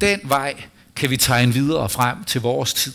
Den 0.00 0.20
vej 0.24 0.62
kan 0.96 1.10
vi 1.10 1.16
tegne 1.16 1.52
videre 1.52 1.88
frem 1.88 2.24
til 2.24 2.40
vores 2.40 2.74
tid. 2.74 2.94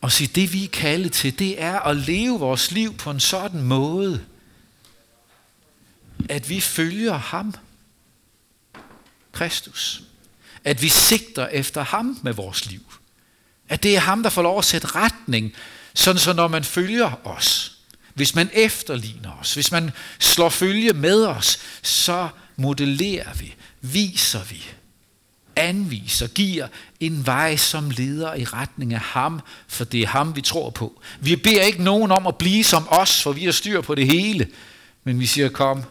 Og 0.00 0.12
sige, 0.12 0.30
det 0.34 0.52
vi 0.52 0.64
er 0.64 0.68
kaldet 0.68 1.12
til, 1.12 1.38
det 1.38 1.62
er 1.62 1.80
at 1.80 1.96
leve 1.96 2.38
vores 2.38 2.70
liv 2.70 2.96
på 2.96 3.10
en 3.10 3.20
sådan 3.20 3.62
måde, 3.62 4.24
at 6.28 6.48
vi 6.48 6.60
følger 6.60 7.16
ham, 7.16 7.54
Kristus. 9.32 10.02
At 10.64 10.82
vi 10.82 10.88
sigter 10.88 11.46
efter 11.46 11.82
ham 11.82 12.18
med 12.22 12.32
vores 12.32 12.66
liv. 12.66 12.92
At 13.68 13.82
det 13.82 13.96
er 13.96 14.00
ham, 14.00 14.22
der 14.22 14.30
får 14.30 14.42
lov 14.42 14.58
at 14.58 14.64
sætte 14.64 14.86
retning, 14.86 15.52
sådan 15.94 16.18
så 16.18 16.32
når 16.32 16.48
man 16.48 16.64
følger 16.64 17.26
os, 17.26 17.78
hvis 18.14 18.34
man 18.34 18.50
efterligner 18.52 19.38
os, 19.40 19.54
hvis 19.54 19.72
man 19.72 19.90
slår 20.18 20.48
følge 20.48 20.92
med 20.92 21.26
os, 21.26 21.58
så 21.82 22.28
modellerer 22.56 23.34
vi, 23.34 23.54
viser 23.80 24.44
vi, 24.44 24.64
anviser, 25.56 26.26
giver 26.26 26.68
en 27.00 27.26
vej, 27.26 27.56
som 27.56 27.90
leder 27.90 28.34
i 28.34 28.44
retning 28.44 28.94
af 28.94 29.00
ham, 29.00 29.40
for 29.68 29.84
det 29.84 30.02
er 30.02 30.06
ham, 30.06 30.36
vi 30.36 30.40
tror 30.40 30.70
på. 30.70 31.02
Vi 31.20 31.36
beder 31.36 31.62
ikke 31.62 31.82
nogen 31.82 32.10
om 32.10 32.26
at 32.26 32.36
blive 32.36 32.64
som 32.64 32.86
os, 32.88 33.22
for 33.22 33.32
vi 33.32 33.44
har 33.44 33.52
styr 33.52 33.80
på 33.80 33.94
det 33.94 34.06
hele, 34.06 34.48
men 35.04 35.20
vi 35.20 35.26
siger, 35.26 35.48
kom, 35.48 35.84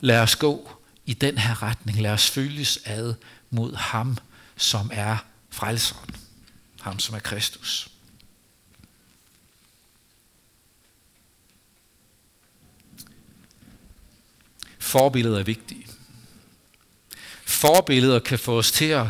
lad 0.00 0.18
os 0.18 0.36
gå 0.36 0.70
i 1.06 1.12
den 1.12 1.38
her 1.38 1.62
retning, 1.62 2.00
lad 2.00 2.10
os 2.10 2.30
følges 2.30 2.78
ad 2.84 3.14
mod 3.50 3.74
ham, 3.74 4.18
som 4.56 4.90
er 4.92 5.16
frelseren, 5.50 6.10
ham 6.80 6.98
som 6.98 7.14
er 7.14 7.18
Kristus. 7.18 7.88
Forbilleder 14.84 15.38
er 15.38 15.42
vigtige. 15.42 15.86
Forbilleder 17.44 18.18
kan 18.18 18.38
få 18.38 18.58
os 18.58 18.72
til 18.72 18.84
at 18.84 19.06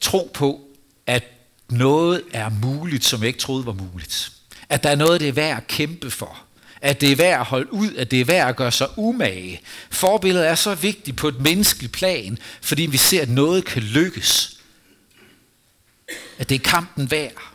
tro 0.00 0.30
på, 0.34 0.60
at 1.06 1.24
noget 1.68 2.22
er 2.32 2.48
muligt, 2.48 3.04
som 3.04 3.20
jeg 3.20 3.28
ikke 3.28 3.38
troede 3.38 3.66
var 3.66 3.72
muligt. 3.72 4.32
At 4.68 4.82
der 4.82 4.90
er 4.90 4.94
noget, 4.94 5.20
det 5.20 5.28
er 5.28 5.32
værd 5.32 5.56
at 5.56 5.66
kæmpe 5.66 6.10
for. 6.10 6.42
At 6.80 7.00
det 7.00 7.12
er 7.12 7.16
værd 7.16 7.40
at 7.40 7.46
holde 7.46 7.72
ud, 7.72 7.94
at 7.94 8.10
det 8.10 8.20
er 8.20 8.24
værd 8.24 8.48
at 8.48 8.56
gøre 8.56 8.72
sig 8.72 8.88
umage. 8.96 9.60
Forbilledet 9.90 10.48
er 10.48 10.54
så 10.54 10.74
vigtigt 10.74 11.16
på 11.16 11.28
et 11.28 11.40
menneskeligt 11.40 11.92
plan, 11.92 12.38
fordi 12.60 12.82
vi 12.86 12.96
ser, 12.96 13.22
at 13.22 13.28
noget 13.28 13.64
kan 13.64 13.82
lykkes. 13.82 14.60
At 16.38 16.48
det 16.48 16.54
er 16.54 16.70
kampen 16.70 17.10
værd. 17.10 17.52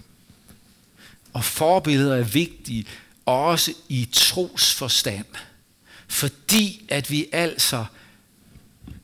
Og 1.33 1.43
forbilleder 1.43 2.15
er 2.15 2.23
vigtige 2.23 2.85
også 3.25 3.73
i 3.89 4.09
trosforstand. 4.13 5.25
Fordi 6.11 6.85
at 6.89 7.11
vi 7.11 7.27
altså 7.31 7.85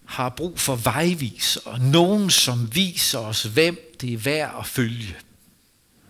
har 0.05 0.29
brug 0.29 0.59
for 0.59 0.75
vejvis 0.75 1.57
og 1.65 1.79
nogen, 1.79 2.29
som 2.29 2.75
viser 2.75 3.19
os, 3.19 3.43
hvem 3.43 3.95
det 4.01 4.13
er 4.13 4.17
værd 4.17 4.55
at 4.59 4.65
følge. 4.65 5.17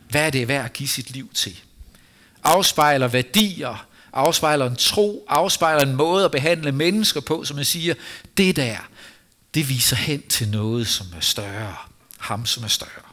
Hvad 0.10 0.32
det 0.32 0.42
er 0.42 0.46
værd 0.46 0.66
at 0.66 0.74
give 0.74 0.90
sit 0.90 1.12
liv 1.12 1.30
til. 1.34 1.60
Afspejler 2.44 3.08
værdier, 3.08 3.88
afspejler 4.14 4.70
en 4.70 4.76
tro, 4.76 5.26
afspejler 5.30 5.82
en 5.82 5.96
måde 5.96 6.26
at 6.26 6.32
behandle 6.32 6.72
mennesker 6.72 7.22
på, 7.22 7.44
som 7.44 7.58
jeg 7.58 7.66
siger, 7.66 7.94
det 8.38 8.56
der, 8.56 8.78
det 9.54 9.70
viser 9.70 9.96
hen 9.96 10.28
til 10.28 10.50
noget, 10.50 10.88
som 10.88 11.08
er 11.16 11.22
større. 11.22 11.76
Ham, 12.18 12.46
som 12.46 12.64
er 12.64 12.68
større. 12.68 13.08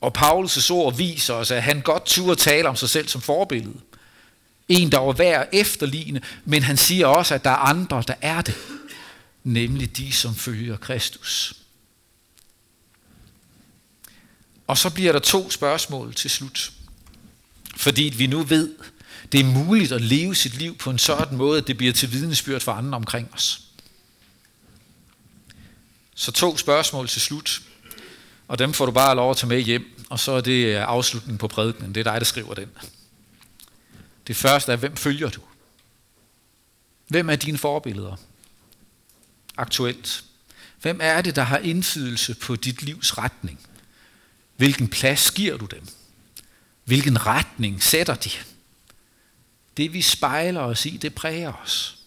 Og 0.00 0.18
Paulus' 0.18 0.72
ord 0.72 0.96
viser 0.96 1.34
os, 1.34 1.50
at 1.50 1.62
han 1.62 1.80
godt 1.80 2.06
turde 2.06 2.40
tale 2.40 2.68
om 2.68 2.76
sig 2.76 2.90
selv 2.90 3.08
som 3.08 3.20
forbillede. 3.20 3.80
En, 4.68 4.92
der 4.92 4.98
var 4.98 5.12
værd 5.12 5.42
at 5.42 5.48
efterligne, 5.52 6.20
men 6.44 6.62
han 6.62 6.76
siger 6.76 7.06
også, 7.06 7.34
at 7.34 7.44
der 7.44 7.50
er 7.50 7.56
andre, 7.56 8.02
der 8.06 8.14
er 8.20 8.40
det. 8.40 8.54
Nemlig 9.44 9.96
de, 9.96 10.12
som 10.12 10.34
følger 10.34 10.76
Kristus. 10.76 11.54
Og 14.66 14.78
så 14.78 14.90
bliver 14.90 15.12
der 15.12 15.18
to 15.18 15.50
spørgsmål 15.50 16.14
til 16.14 16.30
slut. 16.30 16.72
Fordi 17.76 18.14
vi 18.16 18.26
nu 18.26 18.42
ved, 18.42 18.74
det 19.32 19.40
er 19.40 19.44
muligt 19.44 19.92
at 19.92 20.00
leve 20.00 20.34
sit 20.34 20.54
liv 20.54 20.76
på 20.76 20.90
en 20.90 20.98
sådan 20.98 21.38
måde, 21.38 21.58
at 21.58 21.66
det 21.66 21.76
bliver 21.76 21.92
til 21.92 22.12
vidnesbyrd 22.12 22.60
for 22.60 22.72
andre 22.72 22.96
omkring 22.96 23.34
os. 23.34 23.60
Så 26.14 26.32
to 26.32 26.56
spørgsmål 26.56 27.08
til 27.08 27.20
slut, 27.20 27.62
og 28.48 28.58
dem 28.58 28.72
får 28.72 28.86
du 28.86 28.92
bare 28.92 29.16
lov 29.16 29.30
at 29.30 29.36
tage 29.36 29.48
med 29.48 29.60
hjem, 29.60 30.04
og 30.10 30.20
så 30.20 30.32
er 30.32 30.40
det 30.40 30.66
øh, 30.66 30.82
afslutningen 30.82 31.38
på 31.38 31.48
prædikenen. 31.48 31.94
Det 31.94 32.06
er 32.06 32.12
dig, 32.12 32.20
der 32.20 32.24
skriver 32.24 32.54
den. 32.54 32.68
Det 34.28 34.36
første 34.36 34.72
er, 34.72 34.76
hvem 34.76 34.96
følger 34.96 35.30
du? 35.30 35.40
Hvem 37.06 37.30
er 37.30 37.36
dine 37.36 37.58
forbilleder? 37.58 38.16
Aktuelt. 39.56 40.24
Hvem 40.80 40.98
er 41.02 41.22
det, 41.22 41.36
der 41.36 41.42
har 41.42 41.58
indflydelse 41.58 42.34
på 42.34 42.56
dit 42.56 42.82
livs 42.82 43.18
retning? 43.18 43.60
Hvilken 44.56 44.88
plads 44.88 45.30
giver 45.30 45.56
du 45.56 45.66
dem? 45.66 45.86
Hvilken 46.84 47.26
retning 47.26 47.82
sætter 47.82 48.14
de? 48.14 48.30
Det 49.76 49.92
vi 49.92 50.02
spejler 50.02 50.60
os 50.60 50.86
i, 50.86 50.96
det 50.96 51.14
præger 51.14 51.52
os. 51.52 51.98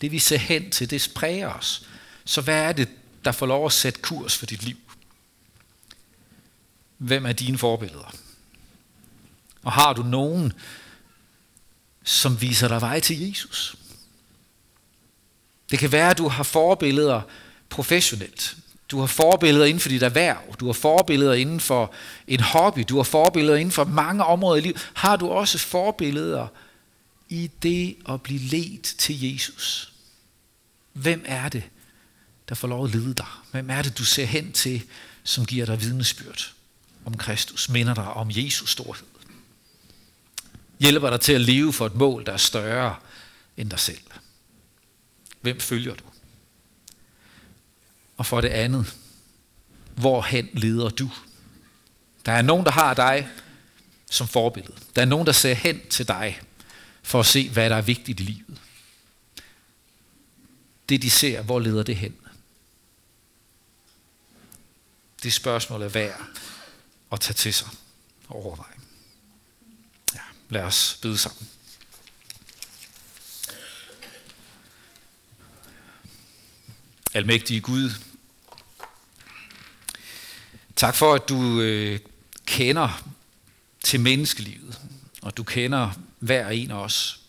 Det 0.00 0.12
vi 0.12 0.18
ser 0.18 0.38
hen 0.38 0.70
til, 0.70 0.90
det 0.90 1.12
præger 1.14 1.48
os. 1.48 1.86
Så 2.24 2.40
hvad 2.40 2.62
er 2.62 2.72
det, 2.72 2.88
der 3.24 3.32
får 3.32 3.46
lov 3.46 3.66
at 3.66 3.72
sætte 3.72 4.00
kurs 4.00 4.36
for 4.36 4.46
dit 4.46 4.62
liv? 4.62 4.76
Hvem 6.98 7.26
er 7.26 7.32
dine 7.32 7.58
forbilleder? 7.58 8.14
Og 9.62 9.72
har 9.72 9.92
du 9.92 10.02
nogen, 10.02 10.52
som 12.04 12.40
viser 12.40 12.68
dig 12.68 12.80
vej 12.80 13.00
til 13.00 13.28
Jesus? 13.28 13.76
Det 15.70 15.78
kan 15.78 15.92
være, 15.92 16.10
at 16.10 16.18
du 16.18 16.28
har 16.28 16.42
forbilleder 16.42 17.20
professionelt. 17.68 18.56
Du 18.90 19.00
har 19.00 19.06
forbilleder 19.06 19.64
inden 19.64 19.80
for 19.80 19.88
dit 19.88 20.02
erhverv. 20.02 20.56
Du 20.60 20.66
har 20.66 20.72
forbilleder 20.72 21.32
inden 21.32 21.60
for 21.60 21.94
en 22.26 22.40
hobby. 22.40 22.84
Du 22.88 22.96
har 22.96 23.02
forbilleder 23.02 23.56
inden 23.56 23.72
for 23.72 23.84
mange 23.84 24.24
områder 24.24 24.56
i 24.56 24.60
livet. 24.60 24.90
Har 24.94 25.16
du 25.16 25.28
også 25.28 25.58
forbilleder 25.58 26.46
i 27.28 27.50
det 27.62 27.96
at 28.08 28.22
blive 28.22 28.40
ledt 28.40 28.82
til 28.82 29.32
Jesus? 29.32 29.92
Hvem 30.92 31.24
er 31.26 31.48
det, 31.48 31.62
der 32.48 32.54
får 32.54 32.68
lov 32.68 32.84
at 32.84 32.90
lede 32.90 33.14
dig? 33.14 33.26
Hvem 33.50 33.70
er 33.70 33.82
det, 33.82 33.98
du 33.98 34.04
ser 34.04 34.24
hen 34.24 34.52
til, 34.52 34.82
som 35.24 35.46
giver 35.46 35.66
dig 35.66 35.80
vidnesbyrd 35.80 36.52
om 37.04 37.16
Kristus, 37.16 37.68
minder 37.68 37.94
dig 37.94 38.04
om 38.04 38.28
Jesus 38.30 38.70
storhed? 38.70 39.11
Hjælper 40.82 41.10
dig 41.10 41.20
til 41.20 41.32
at 41.32 41.40
leve 41.40 41.72
for 41.72 41.86
et 41.86 41.94
mål, 41.94 42.26
der 42.26 42.32
er 42.32 42.36
større 42.36 42.96
end 43.56 43.70
dig 43.70 43.80
selv? 43.80 44.02
Hvem 45.40 45.60
følger 45.60 45.94
du? 45.94 46.04
Og 48.16 48.26
for 48.26 48.40
det 48.40 48.48
andet, 48.48 48.96
hvorhen 49.94 50.48
leder 50.52 50.88
du? 50.88 51.10
Der 52.26 52.32
er 52.32 52.42
nogen, 52.42 52.64
der 52.64 52.70
har 52.70 52.94
dig 52.94 53.28
som 54.10 54.28
forbillede. 54.28 54.76
Der 54.96 55.02
er 55.02 55.06
nogen, 55.06 55.26
der 55.26 55.32
ser 55.32 55.54
hen 55.54 55.80
til 55.90 56.08
dig 56.08 56.40
for 57.02 57.20
at 57.20 57.26
se, 57.26 57.48
hvad 57.48 57.70
der 57.70 57.76
er 57.76 57.82
vigtigt 57.82 58.20
i 58.20 58.22
livet. 58.22 58.60
Det 60.88 61.02
de 61.02 61.10
ser, 61.10 61.42
hvor 61.42 61.60
leder 61.60 61.82
det 61.82 61.96
hen? 61.96 62.16
Det 65.22 65.32
spørgsmål 65.32 65.82
er 65.82 65.88
værd 65.88 66.20
at 67.12 67.20
tage 67.20 67.34
til 67.34 67.54
sig 67.54 67.68
og 68.28 68.46
overveje. 68.46 68.71
Lad 70.52 70.62
os 70.62 70.98
bede 71.02 71.18
sammen. 71.18 71.48
Almægtige 77.14 77.60
Gud, 77.60 77.90
tak 80.76 80.94
for, 80.94 81.14
at 81.14 81.28
du 81.28 81.60
øh, 81.60 82.00
kender 82.46 83.02
til 83.84 84.00
menneskelivet, 84.00 84.80
og 85.22 85.36
du 85.36 85.42
kender 85.42 85.90
hver 86.18 86.48
en 86.48 86.70
af 86.70 86.74
os. 86.74 87.20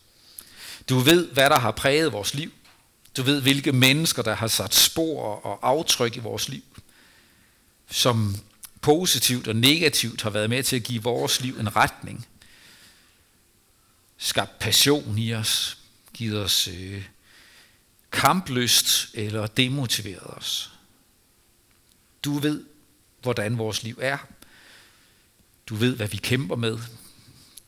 Du 0.89 0.99
ved, 0.99 1.31
hvad 1.31 1.49
der 1.49 1.59
har 1.59 1.71
præget 1.71 2.13
vores 2.13 2.33
liv. 2.33 2.51
Du 3.17 3.23
ved, 3.23 3.41
hvilke 3.41 3.71
mennesker, 3.71 4.21
der 4.21 4.35
har 4.35 4.47
sat 4.47 4.75
spor 4.75 5.45
og 5.45 5.69
aftryk 5.69 6.15
i 6.15 6.19
vores 6.19 6.49
liv, 6.49 6.63
som 7.91 8.35
positivt 8.81 9.47
og 9.47 9.55
negativt 9.55 10.21
har 10.21 10.29
været 10.29 10.49
med 10.49 10.63
til 10.63 10.75
at 10.75 10.83
give 10.83 11.03
vores 11.03 11.41
liv 11.41 11.59
en 11.59 11.75
retning. 11.75 12.27
Skabt 14.17 14.59
passion 14.59 15.17
i 15.17 15.33
os, 15.33 15.77
givet 16.13 16.43
os 16.43 16.67
øh, 16.67 17.03
kamplyst 18.11 19.09
eller 19.13 19.47
demotiveret 19.47 20.37
os. 20.37 20.71
Du 22.23 22.39
ved, 22.39 22.63
hvordan 23.21 23.57
vores 23.57 23.83
liv 23.83 23.99
er. 24.01 24.17
Du 25.67 25.75
ved, 25.75 25.95
hvad 25.95 26.07
vi 26.07 26.17
kæmper 26.17 26.55
med. 26.55 26.77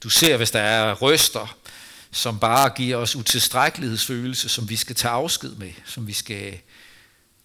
Du 0.04 0.10
ser, 0.10 0.38
hvis 0.38 0.52
der 0.52 0.60
er 0.60 0.94
røster, 0.94 1.58
som 2.12 2.40
bare 2.40 2.70
giver 2.70 2.98
os 2.98 3.16
utilstrækkelighedsfølelse, 3.16 4.50
som 4.50 4.70
vi 4.70 4.76
skal 4.76 4.96
tage 4.96 5.12
afsked 5.12 5.56
med, 5.56 5.72
som 5.86 6.08
vi 6.08 6.14
skal 6.14 6.60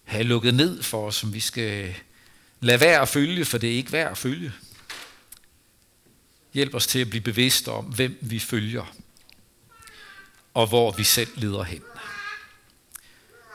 have 0.03 0.23
lukket 0.23 0.53
ned 0.53 0.83
for, 0.83 1.11
som 1.11 1.33
vi 1.33 1.39
skal 1.39 1.95
lade 2.59 2.79
være 2.79 3.01
at 3.01 3.09
følge, 3.09 3.45
for 3.45 3.57
det 3.57 3.71
er 3.71 3.75
ikke 3.75 3.91
værd 3.91 4.11
at 4.11 4.17
følge. 4.17 4.51
Hjælp 6.53 6.73
os 6.73 6.87
til 6.87 6.99
at 6.99 7.09
blive 7.09 7.21
bevidste 7.21 7.71
om, 7.71 7.85
hvem 7.85 8.17
vi 8.21 8.39
følger, 8.39 8.95
og 10.53 10.67
hvor 10.67 10.91
vi 10.91 11.03
selv 11.03 11.29
leder 11.35 11.63
hen. 11.63 11.83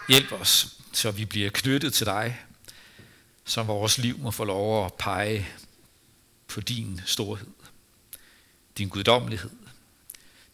Hjælp 0.08 0.32
os, 0.32 0.76
så 0.92 1.10
vi 1.10 1.24
bliver 1.24 1.50
knyttet 1.50 1.94
til 1.94 2.06
dig, 2.06 2.40
så 3.44 3.62
vores 3.62 3.98
liv 3.98 4.18
må 4.18 4.30
få 4.30 4.44
lov 4.44 4.86
at 4.86 4.94
pege 4.94 5.48
på 6.48 6.60
din 6.60 7.00
storhed, 7.06 7.50
din 8.78 8.88
guddommelighed, 8.88 9.50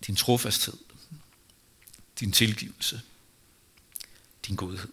din 0.07 0.17
trofasthed, 0.17 0.79
din 2.21 2.33
tilgivelse, 2.33 3.01
din 4.47 4.57
godhed. 4.57 4.93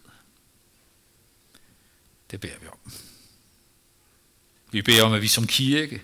Det 2.32 2.42
beder 2.42 2.60
vi 2.60 2.68
om. 2.68 2.94
Vi 4.72 4.82
beder 4.82 5.04
om, 5.04 5.14
at 5.14 5.22
vi 5.22 5.28
som 5.28 5.48
kirke 5.48 6.04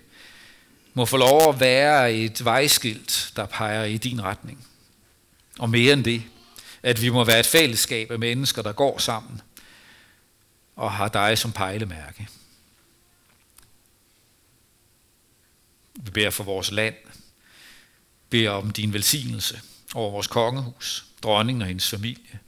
må 0.95 1.05
få 1.05 1.17
lov 1.17 1.49
at 1.49 1.59
være 1.59 2.13
et 2.13 2.45
vejskilt, 2.45 3.31
der 3.35 3.45
peger 3.45 3.83
i 3.83 3.97
din 3.97 4.23
retning. 4.23 4.67
Og 5.59 5.69
mere 5.69 5.93
end 5.93 6.03
det, 6.03 6.23
at 6.83 7.01
vi 7.01 7.09
må 7.09 7.23
være 7.23 7.39
et 7.39 7.45
fællesskab 7.45 8.11
af 8.11 8.19
mennesker, 8.19 8.61
der 8.61 8.71
går 8.71 8.97
sammen 8.97 9.41
og 10.75 10.91
har 10.91 11.07
dig 11.07 11.37
som 11.37 11.51
pejlemærke. 11.51 12.27
Vi 15.95 16.11
beder 16.11 16.29
for 16.29 16.43
vores 16.43 16.71
land, 16.71 16.95
beder 18.29 18.49
om 18.49 18.71
din 18.71 18.93
velsignelse 18.93 19.61
over 19.93 20.11
vores 20.11 20.27
kongehus, 20.27 21.05
dronningen 21.23 21.61
og 21.61 21.67
hendes 21.67 21.89
familie. 21.89 22.39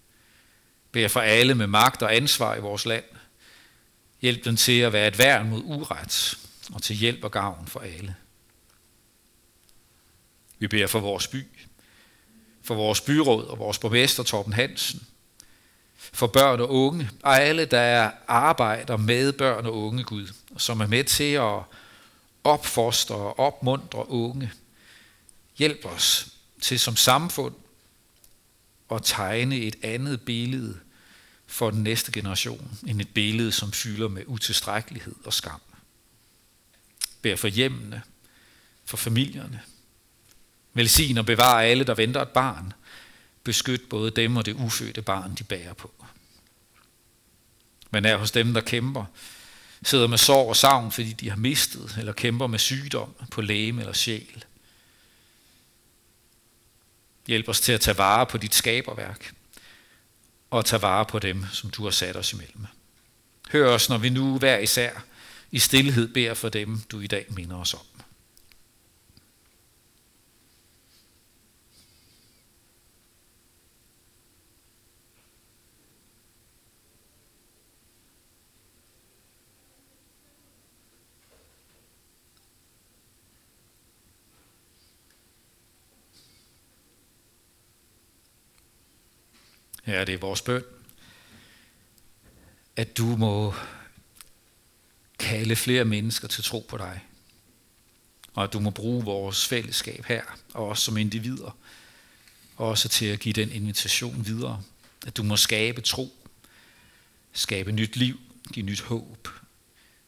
Beder 0.91 1.07
for 1.07 1.19
alle 1.19 1.55
med 1.55 1.67
magt 1.67 2.01
og 2.01 2.15
ansvar 2.15 2.55
i 2.55 2.59
vores 2.59 2.85
land. 2.85 3.03
Hjælp 4.21 4.45
dem 4.45 4.55
til 4.55 4.79
at 4.79 4.93
være 4.93 5.07
et 5.07 5.17
værn 5.17 5.49
mod 5.49 5.61
uret 5.65 6.37
og 6.73 6.81
til 6.81 6.95
hjælp 6.95 7.23
og 7.23 7.31
gavn 7.31 7.67
for 7.67 7.79
alle. 7.79 8.15
Vi 10.59 10.67
beder 10.67 10.87
for 10.87 10.99
vores 10.99 11.27
by, 11.27 11.43
for 12.61 12.75
vores 12.75 13.01
byråd 13.01 13.45
og 13.45 13.59
vores 13.59 13.79
borgmester 13.79 14.23
Torben 14.23 14.53
Hansen, 14.53 15.07
for 15.97 16.27
børn 16.27 16.59
og 16.59 16.69
unge, 16.69 17.09
og 17.23 17.41
alle, 17.41 17.65
der 17.65 18.11
arbejder 18.27 18.97
med 18.97 19.33
børn 19.33 19.65
og 19.65 19.77
unge, 19.77 20.03
Gud, 20.03 20.33
som 20.57 20.79
er 20.79 20.87
med 20.87 21.03
til 21.03 21.33
at 21.33 21.59
opfostre 22.43 23.15
og 23.15 23.39
opmuntre 23.39 24.09
unge. 24.09 24.51
Hjælp 25.57 25.85
os 25.85 26.27
til 26.61 26.79
som 26.79 26.95
samfund 26.95 27.55
at 28.91 29.01
tegne 29.03 29.55
et 29.57 29.75
andet 29.81 30.21
billede 30.21 30.79
for 31.47 31.71
den 31.71 31.83
næste 31.83 32.11
generation, 32.11 32.77
end 32.87 33.01
et 33.01 33.13
billede, 33.13 33.51
som 33.51 33.71
fylder 33.71 34.07
med 34.07 34.23
utilstrækkelighed 34.27 35.15
og 35.25 35.33
skam. 35.33 35.61
Bær 37.21 37.35
for 37.35 37.47
hjemmene, 37.47 38.01
for 38.85 38.97
familierne, 38.97 39.61
Velsign 40.77 41.17
og 41.17 41.25
bevar 41.25 41.61
alle, 41.61 41.83
der 41.83 41.93
venter 41.93 42.21
et 42.21 42.29
barn. 42.29 42.73
Beskyt 43.43 43.89
både 43.89 44.11
dem 44.11 44.37
og 44.37 44.45
det 44.45 44.53
ufødte 44.53 45.01
barn, 45.01 45.35
de 45.35 45.43
bærer 45.43 45.73
på. 45.73 45.93
Men 47.91 48.05
er 48.05 48.17
hos 48.17 48.31
dem, 48.31 48.53
der 48.53 48.61
kæmper, 48.61 49.05
sidder 49.83 50.07
med 50.07 50.17
sorg 50.17 50.49
og 50.49 50.55
savn, 50.55 50.91
fordi 50.91 51.13
de 51.13 51.29
har 51.29 51.35
mistet, 51.35 51.95
eller 51.99 52.13
kæmper 52.13 52.47
med 52.47 52.59
sygdom 52.59 53.15
på 53.31 53.41
læge 53.41 53.79
eller 53.79 53.93
sjæl. 53.93 54.45
Hjælp 57.27 57.49
os 57.49 57.61
til 57.61 57.71
at 57.71 57.81
tage 57.81 57.97
vare 57.97 58.25
på 58.25 58.37
dit 58.37 58.55
skaberværk, 58.55 59.33
og 60.49 60.65
tage 60.65 60.81
vare 60.81 61.05
på 61.05 61.19
dem, 61.19 61.45
som 61.51 61.69
du 61.69 61.83
har 61.83 61.91
sat 61.91 62.15
os 62.15 62.33
imellem. 62.33 62.65
Hør 63.51 63.69
os, 63.69 63.89
når 63.89 63.97
vi 63.97 64.09
nu 64.09 64.37
hver 64.37 64.57
især 64.57 64.91
i 65.51 65.59
stillhed 65.59 66.07
beder 66.07 66.33
for 66.33 66.49
dem, 66.49 66.81
du 66.91 66.99
i 66.99 67.07
dag 67.07 67.25
minder 67.29 67.55
os 67.55 67.73
om. 67.73 67.96
Her 89.87 90.05
det 90.05 90.13
er 90.13 90.17
vores 90.17 90.41
bøn, 90.41 90.63
at 92.75 92.97
du 92.97 93.05
må 93.05 93.53
kalde 95.19 95.55
flere 95.55 95.85
mennesker 95.85 96.27
til 96.27 96.43
tro 96.43 96.65
på 96.69 96.77
dig. 96.77 97.01
Og 98.33 98.43
at 98.43 98.53
du 98.53 98.59
må 98.59 98.69
bruge 98.69 99.03
vores 99.03 99.45
fællesskab 99.45 100.05
her, 100.05 100.23
og 100.53 100.67
os 100.67 100.79
som 100.79 100.97
individer, 100.97 101.57
også 102.57 102.89
til 102.89 103.05
at 103.05 103.19
give 103.19 103.33
den 103.33 103.51
invitation 103.51 104.25
videre. 104.25 104.63
At 105.05 105.17
du 105.17 105.23
må 105.23 105.37
skabe 105.37 105.81
tro, 105.81 106.13
skabe 107.33 107.71
nyt 107.71 107.95
liv, 107.95 108.19
give 108.53 108.65
nyt 108.65 108.81
håb 108.81 109.27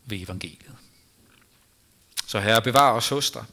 ved 0.06 0.22
evangeliet. 0.22 0.76
Så 2.28 2.40
herre, 2.40 2.62
bevar 2.62 2.92
os 2.92 3.10
hos 3.10 3.32
dig. 3.32 3.46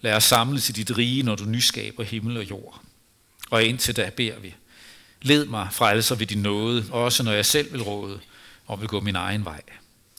Lad 0.00 0.14
os 0.14 0.24
samles 0.24 0.68
i 0.68 0.72
dit 0.72 0.96
rige, 0.96 1.22
når 1.22 1.34
du 1.34 1.44
nyskaber 1.44 2.02
himmel 2.02 2.36
og 2.36 2.50
jord. 2.50 2.82
Og 3.50 3.64
indtil 3.64 3.96
da 3.96 4.10
beder 4.10 4.38
vi. 4.38 4.54
Led 5.22 5.46
mig 5.46 5.68
frelser 5.72 6.14
ved 6.14 6.26
din 6.26 6.42
nåde, 6.42 6.86
også 6.90 7.22
når 7.22 7.32
jeg 7.32 7.46
selv 7.46 7.72
vil 7.72 7.82
råde 7.82 8.20
og 8.66 8.80
vil 8.80 8.88
gå 8.88 9.00
min 9.00 9.16
egen 9.16 9.44
vej. 9.44 9.62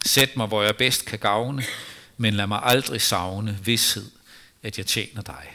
Sæt 0.06 0.38
mig, 0.38 0.48
hvor 0.48 0.64
jeg 0.64 0.76
bedst 0.76 1.06
kan 1.06 1.20
gavne, 1.20 1.64
men 2.18 2.34
lad 2.34 2.48
mig 2.48 2.60
aldrig 2.64 3.02
savne 3.02 3.60
vidshed, 3.64 4.12
at 4.64 4.78
jeg 4.78 4.86
tjener 4.86 5.22
dig. 5.22 5.54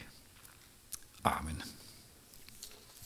Amen. 1.24 1.62